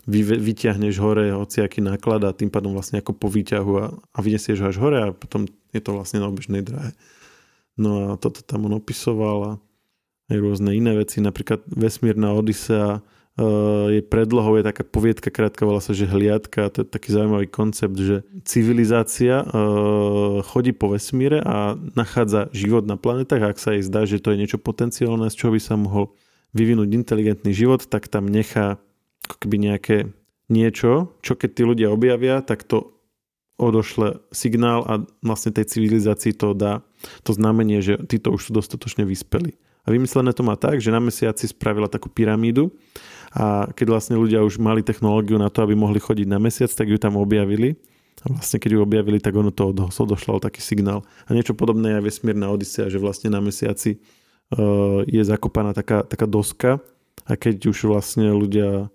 vy, 0.08 0.24
vyťahneš 0.24 0.96
hore 1.02 1.28
hociaký 1.34 1.84
náklad 1.84 2.24
a 2.24 2.36
tým 2.36 2.48
pádom 2.48 2.72
vlastne 2.72 3.02
ako 3.02 3.12
po 3.12 3.28
výťahu 3.28 3.72
a, 3.76 3.84
a 3.92 4.18
vynesieš 4.22 4.64
ho 4.64 4.66
až 4.70 4.76
hore 4.80 4.98
a 5.02 5.08
potom 5.12 5.44
je 5.74 5.80
to 5.82 5.92
vlastne 5.92 6.22
na 6.22 6.30
obežnej 6.30 6.64
dráhe. 6.64 6.96
No 7.76 8.14
a 8.14 8.16
toto 8.16 8.40
tam 8.40 8.70
on 8.70 8.78
opisoval 8.78 9.38
a 9.44 9.52
aj 10.28 10.38
rôzne 10.40 10.72
iné 10.72 10.96
veci, 10.96 11.20
napríklad 11.20 11.64
Vesmírna 11.68 12.32
Odisea, 12.36 13.00
je 13.94 14.02
predlohou, 14.02 14.58
je 14.58 14.66
taká 14.66 14.82
poviedka 14.82 15.30
krátka, 15.30 15.62
volá 15.62 15.78
sa, 15.78 15.94
že 15.94 16.10
hliadka, 16.10 16.74
to 16.74 16.82
je 16.82 16.86
taký 16.90 17.14
zaujímavý 17.14 17.46
koncept, 17.46 17.94
že 17.94 18.26
civilizácia 18.42 19.46
uh, 19.46 20.42
chodí 20.42 20.74
po 20.74 20.90
vesmíre 20.90 21.38
a 21.46 21.78
nachádza 21.94 22.50
život 22.50 22.82
na 22.90 22.98
planetách 22.98 23.42
a 23.46 23.50
ak 23.54 23.58
sa 23.62 23.78
jej 23.78 23.86
zdá, 23.86 24.10
že 24.10 24.18
to 24.18 24.34
je 24.34 24.40
niečo 24.42 24.58
potenciálne, 24.58 25.30
z 25.30 25.38
čoho 25.38 25.54
by 25.54 25.60
sa 25.62 25.78
mohol 25.78 26.10
vyvinúť 26.50 26.90
inteligentný 26.90 27.54
život, 27.54 27.86
tak 27.86 28.10
tam 28.10 28.26
nechá 28.26 28.82
keby 29.38 29.70
nejaké 29.70 29.96
niečo, 30.50 31.14
čo 31.22 31.38
keď 31.38 31.50
tí 31.54 31.62
ľudia 31.62 31.88
objavia, 31.94 32.42
tak 32.42 32.66
to 32.66 32.96
odošle 33.58 34.22
signál 34.30 34.82
a 34.86 35.02
vlastne 35.22 35.54
tej 35.54 35.66
civilizácii 35.78 36.34
to 36.34 36.54
dá 36.54 36.82
to 37.26 37.34
znamenie, 37.34 37.82
že 37.82 37.98
títo 38.06 38.34
už 38.34 38.48
sú 38.48 38.50
dostatočne 38.54 39.06
vyspeli. 39.06 39.58
A 39.86 39.94
vymyslené 39.94 40.36
to 40.36 40.46
má 40.46 40.54
tak, 40.54 40.84
že 40.84 40.92
na 40.92 41.00
mesiaci 41.00 41.48
spravila 41.50 41.90
takú 41.90 42.12
pyramídu 42.12 42.70
a 43.34 43.68
keď 43.72 43.86
vlastne 43.92 44.16
ľudia 44.16 44.40
už 44.40 44.56
mali 44.56 44.80
technológiu 44.80 45.36
na 45.36 45.52
to, 45.52 45.60
aby 45.64 45.76
mohli 45.76 46.00
chodiť 46.00 46.26
na 46.28 46.40
mesiac, 46.40 46.72
tak 46.72 46.88
ju 46.88 46.96
tam 46.96 47.20
objavili. 47.20 47.76
A 48.26 48.34
vlastne 48.34 48.58
keď 48.58 48.70
ju 48.74 48.80
objavili, 48.82 49.22
tak 49.22 49.36
ono 49.36 49.54
to 49.54 49.70
odošlo 49.72 50.42
taký 50.42 50.58
signál. 50.58 51.06
A 51.28 51.36
niečo 51.36 51.54
podobné 51.54 51.94
je 51.94 51.96
aj 52.02 52.04
vesmírna 52.08 52.50
Odisea, 52.50 52.90
že 52.90 52.98
vlastne 52.98 53.30
na 53.30 53.38
mesiaci 53.38 54.00
uh, 54.00 55.06
je 55.06 55.22
zakopaná 55.22 55.70
taká, 55.70 56.02
taká 56.02 56.26
doska 56.26 56.82
a 57.28 57.32
keď 57.36 57.70
už 57.70 57.86
vlastne 57.86 58.32
ľudia 58.32 58.90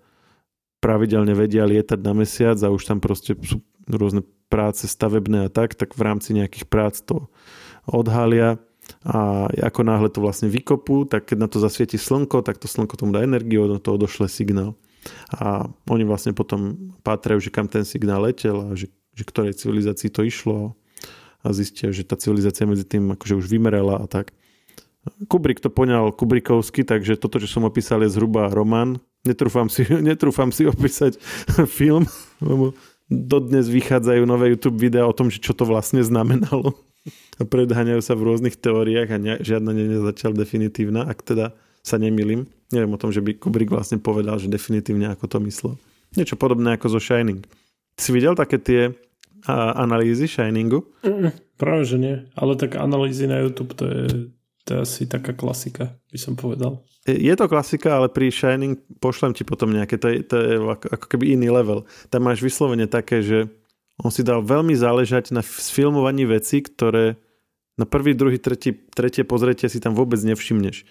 pravidelne 0.83 1.31
vedia 1.31 1.63
lietať 1.63 1.99
na 2.03 2.11
mesiac 2.11 2.59
a 2.59 2.73
už 2.73 2.83
tam 2.83 2.99
proste 2.99 3.39
sú 3.39 3.63
rôzne 3.87 4.27
práce 4.51 4.83
stavebné 4.83 5.47
a 5.47 5.49
tak, 5.53 5.79
tak 5.79 5.95
v 5.95 6.01
rámci 6.03 6.35
nejakých 6.35 6.67
prác 6.67 6.99
to 6.99 7.31
odhalia 7.87 8.59
a 9.03 9.51
ako 9.51 9.83
náhle 9.83 10.07
to 10.07 10.23
vlastne 10.23 10.47
vykopú, 10.47 11.03
tak 11.03 11.27
keď 11.27 11.37
na 11.43 11.47
to 11.51 11.59
zasvieti 11.59 11.99
slnko, 11.99 12.39
tak 12.39 12.55
to 12.55 12.71
slnko 12.71 12.95
tomu 12.95 13.11
dá 13.11 13.19
energiu, 13.19 13.67
do 13.67 13.75
toho 13.75 13.99
došle 13.99 14.31
signál. 14.31 14.79
A 15.35 15.67
oni 15.91 16.07
vlastne 16.07 16.31
potom 16.31 16.95
pátrajú, 17.03 17.43
že 17.43 17.51
kam 17.51 17.67
ten 17.67 17.83
signál 17.83 18.23
letel 18.23 18.55
a 18.63 18.67
že, 18.79 18.87
že 19.11 19.23
ktorej 19.27 19.59
civilizácii 19.59 20.07
to 20.07 20.23
išlo 20.23 20.79
a 21.43 21.47
zistia, 21.51 21.91
že 21.91 22.07
tá 22.07 22.15
civilizácia 22.15 22.63
medzi 22.63 22.87
tým 22.87 23.11
akože 23.11 23.43
už 23.43 23.45
vymerela 23.51 23.99
a 23.99 24.07
tak. 24.07 24.31
Kubrick 25.27 25.59
to 25.59 25.67
poňal 25.67 26.15
Kubrikovsky, 26.15 26.87
takže 26.87 27.19
toto, 27.19 27.43
čo 27.43 27.51
som 27.59 27.67
opísal, 27.67 28.07
je 28.07 28.15
zhruba 28.15 28.47
román. 28.47 29.03
Netrúfam 29.27 29.67
si, 29.67 29.83
netrúfam 30.09 30.55
si 30.55 30.63
opísať 30.63 31.19
film, 31.77 32.07
lebo 32.39 32.71
dodnes 33.11 33.67
vychádzajú 33.67 34.23
nové 34.23 34.55
YouTube 34.55 34.79
videá 34.79 35.03
o 35.03 35.11
tom, 35.11 35.27
že 35.27 35.43
čo 35.43 35.51
to 35.51 35.67
vlastne 35.67 35.99
znamenalo. 35.99 36.71
A 37.37 37.43
predháňajú 37.43 37.99
sa 37.99 38.15
v 38.15 38.25
rôznych 38.31 38.55
teóriách 38.55 39.09
a 39.11 39.17
ne, 39.19 39.33
žiadna 39.43 39.75
nie 39.75 39.91
je 39.91 39.99
zatiaľ 39.99 40.39
definitívna, 40.39 41.03
ak 41.03 41.19
teda 41.23 41.51
sa 41.83 41.99
nemýlim. 41.99 42.47
Neviem 42.71 42.95
o 42.95 43.01
tom, 43.01 43.11
že 43.11 43.19
by 43.19 43.35
Kubrick 43.35 43.69
vlastne 43.69 43.99
povedal, 43.99 44.39
že 44.39 44.47
definitívne 44.47 45.11
ako 45.11 45.27
to 45.27 45.37
myslel. 45.43 45.73
Niečo 46.15 46.39
podobné 46.39 46.79
ako 46.79 46.97
zo 46.97 46.99
Shining. 47.03 47.43
Si 47.99 48.09
videl 48.15 48.33
také 48.39 48.57
tie 48.57 48.95
a, 49.43 49.75
analýzy 49.83 50.25
Shiningu? 50.31 50.87
Mm, 51.03 51.35
práve, 51.59 51.83
že 51.83 51.97
nie. 51.99 52.15
Ale 52.39 52.55
tak 52.55 52.79
analýzy 52.79 53.27
na 53.27 53.43
YouTube 53.43 53.75
to 53.75 53.85
je, 53.85 54.05
to 54.63 54.69
je 54.73 54.79
asi 54.79 55.01
taká 55.03 55.35
klasika, 55.35 55.99
by 56.09 56.17
som 56.17 56.39
povedal. 56.39 56.79
Je 57.03 57.35
to 57.35 57.51
klasika, 57.51 57.99
ale 57.99 58.07
pri 58.07 58.31
Shining 58.31 58.79
pošlem 59.03 59.35
ti 59.35 59.43
potom 59.43 59.75
nejaké, 59.75 59.99
to 59.99 60.07
je, 60.07 60.23
to 60.23 60.35
je 60.39 60.55
ako, 60.55 60.87
ako 60.87 61.05
keby 61.11 61.35
iný 61.35 61.51
level. 61.51 61.83
Tam 62.07 62.23
máš 62.23 62.39
vyslovene 62.39 62.87
také, 62.87 63.19
že 63.19 63.51
on 64.01 64.09
si 64.09 64.25
dal 64.25 64.41
veľmi 64.41 64.73
záležať 64.73 65.35
na 65.35 65.45
sfilmovaní 65.45 66.25
veci, 66.25 66.65
ktoré 66.65 67.21
na 67.77 67.85
prvý, 67.85 68.13
druhý, 68.13 68.37
tretí, 68.37 68.73
tretie 68.73 69.25
pozretie 69.25 69.69
si 69.69 69.81
tam 69.81 69.97
vôbec 69.97 70.21
nevšimneš. 70.21 70.85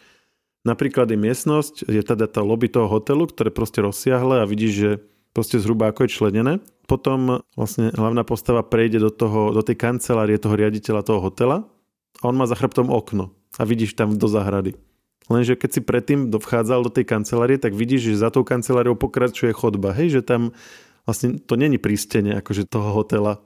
Napríklad 0.63 1.11
je 1.11 1.19
miestnosť, 1.19 1.91
je 1.91 2.03
teda 2.03 2.31
tá 2.31 2.43
lobby 2.43 2.71
toho 2.71 2.87
hotelu, 2.87 3.27
ktoré 3.27 3.51
proste 3.51 3.83
rozsiahle 3.83 4.43
a 4.43 4.47
vidíš, 4.47 4.73
že 4.75 4.91
proste 5.35 5.59
zhruba 5.59 5.91
ako 5.91 6.07
je 6.07 6.15
členené. 6.15 6.53
Potom 6.87 7.43
vlastne 7.59 7.91
hlavná 7.95 8.23
postava 8.23 8.63
prejde 8.63 9.03
do, 9.03 9.11
toho, 9.11 9.51
do 9.51 9.63
tej 9.63 9.79
kancelárie 9.79 10.39
toho 10.39 10.55
riaditeľa 10.55 11.03
toho 11.03 11.19
hotela 11.19 11.67
a 12.23 12.31
on 12.31 12.39
má 12.39 12.47
za 12.47 12.55
chrbtom 12.55 12.91
okno 12.91 13.35
a 13.59 13.63
vidíš 13.67 13.99
tam 13.99 14.15
do 14.15 14.31
zahrady. 14.31 14.79
Lenže 15.31 15.55
keď 15.55 15.71
si 15.71 15.81
predtým 15.83 16.31
vchádzal 16.35 16.83
do 16.83 16.91
tej 16.91 17.07
kancelárie, 17.07 17.59
tak 17.59 17.79
vidíš, 17.79 18.15
že 18.15 18.23
za 18.27 18.31
tou 18.35 18.43
kanceláriou 18.43 18.99
pokračuje 18.99 19.55
chodba. 19.55 19.95
Hej, 19.95 20.19
že 20.19 20.23
tam 20.23 20.51
vlastne 21.05 21.39
to 21.43 21.55
není 21.59 21.77
prístenie 21.79 22.39
akože 22.39 22.69
toho 22.69 22.93
hotela. 22.95 23.43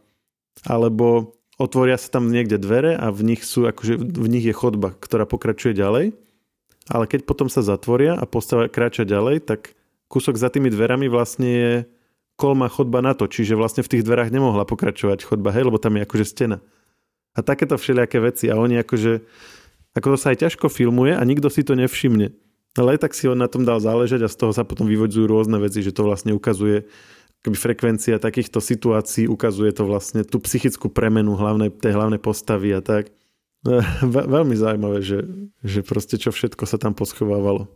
Alebo 0.64 1.36
otvoria 1.60 2.00
sa 2.00 2.08
tam 2.08 2.32
niekde 2.32 2.56
dvere 2.60 2.96
a 2.96 3.12
v 3.12 3.34
nich 3.34 3.44
sú, 3.44 3.68
akože 3.68 4.00
v 4.00 4.26
nich 4.28 4.44
je 4.44 4.56
chodba, 4.56 4.96
ktorá 4.96 5.28
pokračuje 5.28 5.76
ďalej 5.76 6.16
ale 6.86 7.10
keď 7.10 7.26
potom 7.26 7.50
sa 7.50 7.66
zatvoria 7.66 8.14
a 8.14 8.24
postava 8.28 8.70
kráča 8.70 9.02
ďalej, 9.02 9.42
tak 9.42 9.74
kúsok 10.06 10.38
za 10.38 10.50
tými 10.50 10.70
dverami 10.70 11.10
vlastne 11.10 11.50
je 11.50 11.72
kolma 12.38 12.70
chodba 12.70 13.02
na 13.02 13.16
to, 13.16 13.26
čiže 13.26 13.58
vlastne 13.58 13.82
v 13.82 13.90
tých 13.96 14.06
dverách 14.06 14.30
nemohla 14.30 14.68
pokračovať 14.68 15.26
chodba, 15.26 15.50
hej, 15.50 15.66
lebo 15.66 15.82
tam 15.82 15.98
je 15.98 16.06
akože 16.06 16.26
stena. 16.26 16.58
A 17.34 17.42
takéto 17.42 17.74
všelijaké 17.76 18.22
veci 18.22 18.46
a 18.48 18.60
oni 18.60 18.80
akože, 18.80 19.24
ako 19.98 20.14
to 20.14 20.18
sa 20.20 20.32
aj 20.32 20.46
ťažko 20.46 20.70
filmuje 20.70 21.16
a 21.16 21.22
nikto 21.26 21.50
si 21.50 21.66
to 21.66 21.74
nevšimne. 21.74 22.32
Ale 22.76 22.96
aj 22.96 23.08
tak 23.08 23.12
si 23.16 23.24
on 23.24 23.40
na 23.40 23.48
tom 23.48 23.64
dal 23.64 23.80
záležať 23.80 24.28
a 24.28 24.32
z 24.32 24.36
toho 24.36 24.52
sa 24.52 24.68
potom 24.68 24.84
vyvodzujú 24.84 25.24
rôzne 25.24 25.56
veci, 25.56 25.80
že 25.80 25.96
to 25.96 26.04
vlastne 26.04 26.36
ukazuje 26.36 26.84
keby 27.46 27.54
frekvencia 27.54 28.18
takýchto 28.18 28.58
situácií, 28.58 29.30
ukazuje 29.30 29.70
to 29.70 29.86
vlastne 29.86 30.26
tú 30.26 30.42
psychickú 30.42 30.90
premenu 30.90 31.38
hlavnej, 31.38 31.70
tej 31.70 31.94
hlavnej 31.94 32.18
postavy 32.18 32.74
a 32.74 32.82
tak. 32.82 33.14
Veľmi 34.34 34.58
zaujímavé, 34.58 34.98
že, 35.06 35.22
že 35.62 35.86
proste 35.86 36.18
čo 36.18 36.34
všetko 36.34 36.66
sa 36.66 36.82
tam 36.82 36.98
poschovávalo. 36.98 37.70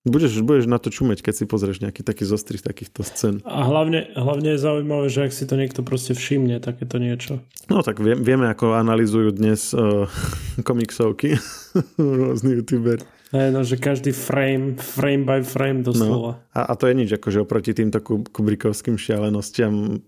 Budeš, 0.00 0.40
budeš 0.40 0.64
na 0.64 0.80
to 0.80 0.88
čumeť, 0.88 1.20
keď 1.20 1.34
si 1.36 1.44
pozrieš 1.44 1.84
nejaký 1.84 2.00
taký 2.00 2.24
zostrih 2.24 2.64
takýchto 2.64 3.04
scén. 3.04 3.44
A 3.44 3.68
hlavne, 3.68 4.08
hlavne 4.16 4.56
je 4.56 4.64
zaujímavé, 4.64 5.12
že 5.12 5.28
ak 5.28 5.32
si 5.36 5.44
to 5.44 5.60
niekto 5.60 5.84
proste 5.84 6.16
všimne, 6.16 6.56
takéto 6.56 6.96
niečo. 6.96 7.44
No 7.68 7.84
tak 7.84 8.00
vie, 8.00 8.16
vieme, 8.16 8.48
ako 8.48 8.80
analizujú 8.80 9.28
dnes 9.36 9.76
uh, 9.76 10.08
komiksovky 10.68 11.36
rôzni 12.00 12.60
youtuberi. 12.60 13.04
Hey, 13.30 13.54
no, 13.54 13.62
že 13.62 13.78
každý 13.78 14.10
frame, 14.10 14.74
frame 14.74 15.22
by 15.22 15.46
frame 15.46 15.86
doslova. 15.86 16.42
No, 16.42 16.50
a, 16.50 16.60
a 16.66 16.72
to 16.74 16.90
je 16.90 16.94
nič, 16.98 17.10
akože 17.14 17.46
oproti 17.46 17.70
týmto 17.70 18.02
kubrikovským 18.02 18.98
šialenostiam 18.98 20.02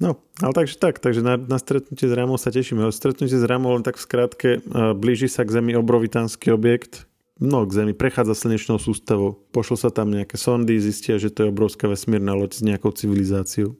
No, 0.00 0.16
ale 0.40 0.52
takže 0.56 0.80
tak, 0.80 0.96
takže 0.96 1.20
na, 1.20 1.36
na 1.36 1.60
stretnutie 1.60 2.08
s 2.08 2.14
Ramou 2.16 2.40
sa 2.40 2.48
tešíme. 2.48 2.88
Stretnutie 2.88 3.36
s 3.36 3.44
Ramou 3.44 3.76
len 3.76 3.84
tak 3.84 4.00
v 4.00 4.04
skratke, 4.08 4.50
blíži 4.96 5.28
sa 5.28 5.44
k 5.44 5.52
Zemi 5.52 5.76
obrovitánsky 5.76 6.48
objekt, 6.48 7.04
no 7.36 7.68
k 7.68 7.76
Zemi, 7.76 7.92
prechádza 7.92 8.32
slnečnou 8.32 8.80
sústavou. 8.80 9.44
Pošlo 9.52 9.76
sa 9.76 9.92
tam 9.92 10.08
nejaké 10.08 10.40
sondy, 10.40 10.80
zistia, 10.80 11.20
že 11.20 11.28
to 11.28 11.44
je 11.44 11.52
obrovská 11.52 11.84
vesmírna 11.84 12.32
loď 12.32 12.56
s 12.56 12.64
nejakou 12.64 12.96
civilizáciou 12.96 13.76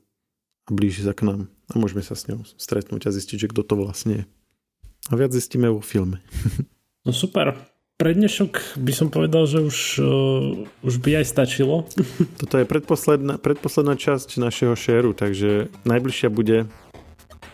a 0.68 0.70
blíži 0.76 1.08
sa 1.08 1.16
k 1.16 1.24
nám. 1.24 1.48
A 1.72 1.80
môžeme 1.80 2.04
sa 2.04 2.12
s 2.12 2.28
ňou 2.28 2.44
stretnúť 2.44 3.08
a 3.08 3.16
zistiť, 3.16 3.48
že 3.48 3.50
kto 3.56 3.64
to 3.64 3.80
vlastne 3.80 4.12
je. 4.12 4.24
A 5.08 5.16
viac 5.16 5.32
zistíme 5.32 5.72
vo 5.72 5.80
filme. 5.80 6.20
No 7.00 7.16
super 7.16 7.56
pre 8.00 8.16
dnešok 8.16 8.80
by 8.80 8.92
som 8.96 9.12
povedal, 9.12 9.44
že 9.44 9.60
už, 9.60 9.78
uh, 10.00 10.64
už 10.80 10.94
by 11.04 11.20
aj 11.20 11.36
stačilo. 11.36 11.84
Toto 12.40 12.56
je 12.56 12.64
predposledná, 12.64 13.36
predposledná 13.36 14.00
časť 14.00 14.40
našeho 14.40 14.72
šéru, 14.72 15.12
takže 15.12 15.68
najbližšia 15.84 16.32
bude 16.32 16.64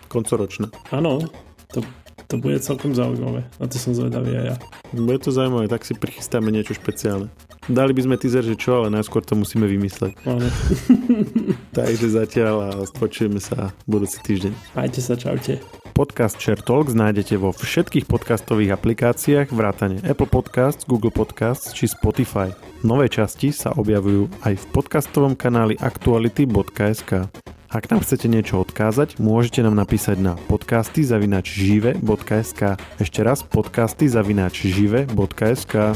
koncoročná. 0.07 0.71
Áno, 0.95 1.27
to, 1.75 1.83
to 2.27 2.43
bude 2.43 2.59
celkom 2.62 2.91
zaujímavé. 2.93 3.47
Na 3.62 3.67
to 3.71 3.79
som 3.79 3.95
zvedavý 3.95 4.35
aj 4.35 4.45
ja. 4.51 4.57
Bude 4.91 5.23
to 5.23 5.31
zaujímavé, 5.31 5.71
tak 5.71 5.87
si 5.87 5.95
prichystáme 5.95 6.51
niečo 6.51 6.75
špeciálne. 6.75 7.31
Dali 7.67 7.91
by 7.95 8.01
sme 8.07 8.15
teaser, 8.19 8.47
že 8.47 8.55
čo, 8.55 8.83
ale 8.83 8.95
najskôr 8.95 9.27
to 9.27 9.35
musíme 9.35 9.67
vymysleť. 9.67 10.15
Áno. 10.27 10.47
takže 11.79 12.07
zatiaľ 12.15 12.55
a 12.62 12.71
počujeme 12.95 13.43
sa 13.43 13.75
budúci 13.91 14.23
týždeň. 14.23 14.53
Majte 14.79 15.01
sa, 15.03 15.19
čaute. 15.19 15.59
Podcast 15.97 16.37
Share 16.37 16.61
Talks 16.61 16.93
nájdete 16.93 17.41
vo 17.41 17.57
všetkých 17.57 18.05
podcastových 18.05 18.77
aplikáciách 18.77 19.49
vrátane 19.49 20.05
Apple 20.05 20.29
Podcasts, 20.29 20.85
Google 20.85 21.09
Podcasts 21.09 21.73
či 21.73 21.89
Spotify. 21.89 22.53
Nové 22.85 23.09
časti 23.09 23.49
sa 23.49 23.73
objavujú 23.73 24.29
aj 24.45 24.61
v 24.61 24.65
podcastovom 24.77 25.33
kanáli 25.33 25.75
aktuality.sk. 25.81 27.33
Ak 27.77 27.93
nám 27.93 28.01
chcete 28.01 28.25
niečo 28.33 28.65
odkázať, 28.65 29.21
môžete 29.21 29.61
nám 29.61 29.77
napísať 29.77 30.17
na 30.17 30.33
podcasty 30.49 31.05
zavinač 31.05 31.61
žive.sk. 31.61 32.81
Ešte 32.97 33.21
raz 33.21 33.45
podcasty 33.45 34.09
zavinač 34.09 34.65
žive.sk. 34.65 35.93